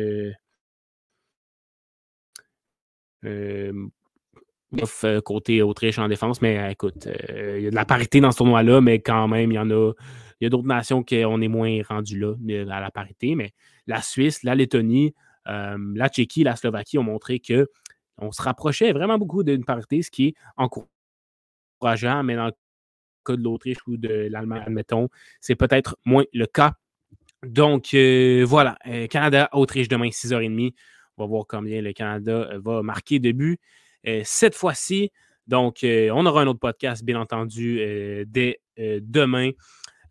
côté 5.25 5.63
Autriche 5.63 5.99
en 5.99 6.09
défense, 6.09 6.43
mais 6.43 6.73
écoute, 6.73 7.09
il 7.29 7.63
y 7.63 7.67
a 7.67 7.71
de 7.71 7.75
la 7.75 7.85
parité 7.85 8.21
dans 8.21 8.31
ce 8.33 8.39
tournoi-là, 8.39 8.81
mais 8.81 9.01
quand 9.01 9.29
même, 9.29 9.53
il 9.53 9.55
y 9.55 9.59
en 9.59 9.71
a. 9.71 9.93
Il 10.41 10.45
y 10.45 10.47
a 10.47 10.51
d'autres 10.51 10.67
nations 10.69 11.03
qu'on 11.03 11.41
est 11.41 11.49
moins 11.49 11.81
rendu 11.89 12.19
là 12.19 12.35
à 12.71 12.81
la 12.81 12.91
parité, 12.91 13.35
mais 13.35 13.53
la 13.87 14.03
Suisse, 14.03 14.43
la 14.43 14.55
Lettonie, 14.55 15.15
euh, 15.49 15.79
la 15.95 16.09
Tchéquie, 16.11 16.45
la 16.45 16.57
Slovaquie 16.57 16.99
ont 16.99 17.05
montré 17.05 17.41
qu'on 17.41 18.33
se 18.33 18.43
rapprochait 18.43 18.93
vraiment 18.93 19.17
beaucoup 19.17 19.43
d'une 19.43 19.65
parité, 19.65 20.03
ce 20.03 20.11
qui 20.11 20.27
est 20.29 20.35
encourageant, 20.57 22.23
mais 22.23 22.37
dans 22.37 22.47
le 22.47 22.53
cas 23.25 23.37
de 23.37 23.43
l'Autriche 23.43 23.79
ou 23.87 23.97
de 23.97 24.29
l'Allemagne, 24.31 24.63
admettons, 24.67 25.09
c'est 25.41 25.55
peut-être 25.57 25.97
moins 26.05 26.25
le 26.35 26.45
cas. 26.45 26.75
Donc, 27.43 27.95
euh, 27.95 28.45
voilà, 28.47 28.79
euh, 28.87 29.07
Canada-Autriche 29.07 29.89
demain, 29.89 30.11
6h30. 30.11 30.75
On 31.17 31.25
va 31.25 31.29
voir 31.29 31.45
combien 31.49 31.81
le 31.81 31.93
Canada 31.93 32.51
va 32.59 32.83
marquer 32.83 33.19
de 33.19 33.33
buts 33.33 33.59
cette 34.25 34.55
fois-ci. 34.55 35.11
Donc, 35.47 35.79
on 35.83 36.27
aura 36.27 36.43
un 36.43 36.47
autre 36.47 36.61
podcast, 36.61 37.03
bien 37.05 37.19
entendu, 37.19 37.81
dès 38.27 38.61
demain 38.77 39.51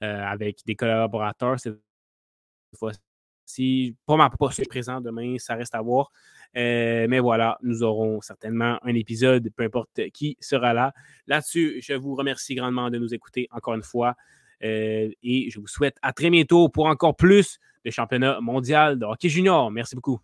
avec 0.01 0.65
des 0.65 0.75
collaborateurs 0.75 1.59
cette 1.59 1.79
fois-ci 2.77 2.99
pas 4.05 4.17
ma 4.17 4.29
poste 4.29 4.67
présent 4.67 5.01
demain, 5.01 5.37
ça 5.37 5.55
reste 5.55 5.75
à 5.75 5.81
voir. 5.81 6.11
Euh, 6.55 7.07
mais 7.09 7.19
voilà, 7.19 7.57
nous 7.61 7.83
aurons 7.83 8.21
certainement 8.21 8.79
un 8.81 8.95
épisode, 8.95 9.49
peu 9.55 9.63
importe 9.63 10.09
qui 10.13 10.37
sera 10.39 10.73
là. 10.73 10.93
Là-dessus, 11.27 11.81
je 11.81 11.93
vous 11.93 12.15
remercie 12.15 12.55
grandement 12.55 12.89
de 12.89 12.97
nous 12.97 13.13
écouter 13.13 13.47
encore 13.51 13.75
une 13.75 13.83
fois. 13.83 14.15
Euh, 14.63 15.09
et 15.23 15.49
je 15.49 15.59
vous 15.59 15.67
souhaite 15.67 15.97
à 16.01 16.13
très 16.13 16.29
bientôt 16.29 16.69
pour 16.69 16.85
encore 16.87 17.15
plus 17.15 17.59
de 17.83 17.91
championnat 17.91 18.39
mondial 18.41 18.97
de 18.97 19.05
hockey 19.05 19.29
junior. 19.29 19.71
Merci 19.71 19.95
beaucoup. 19.95 20.19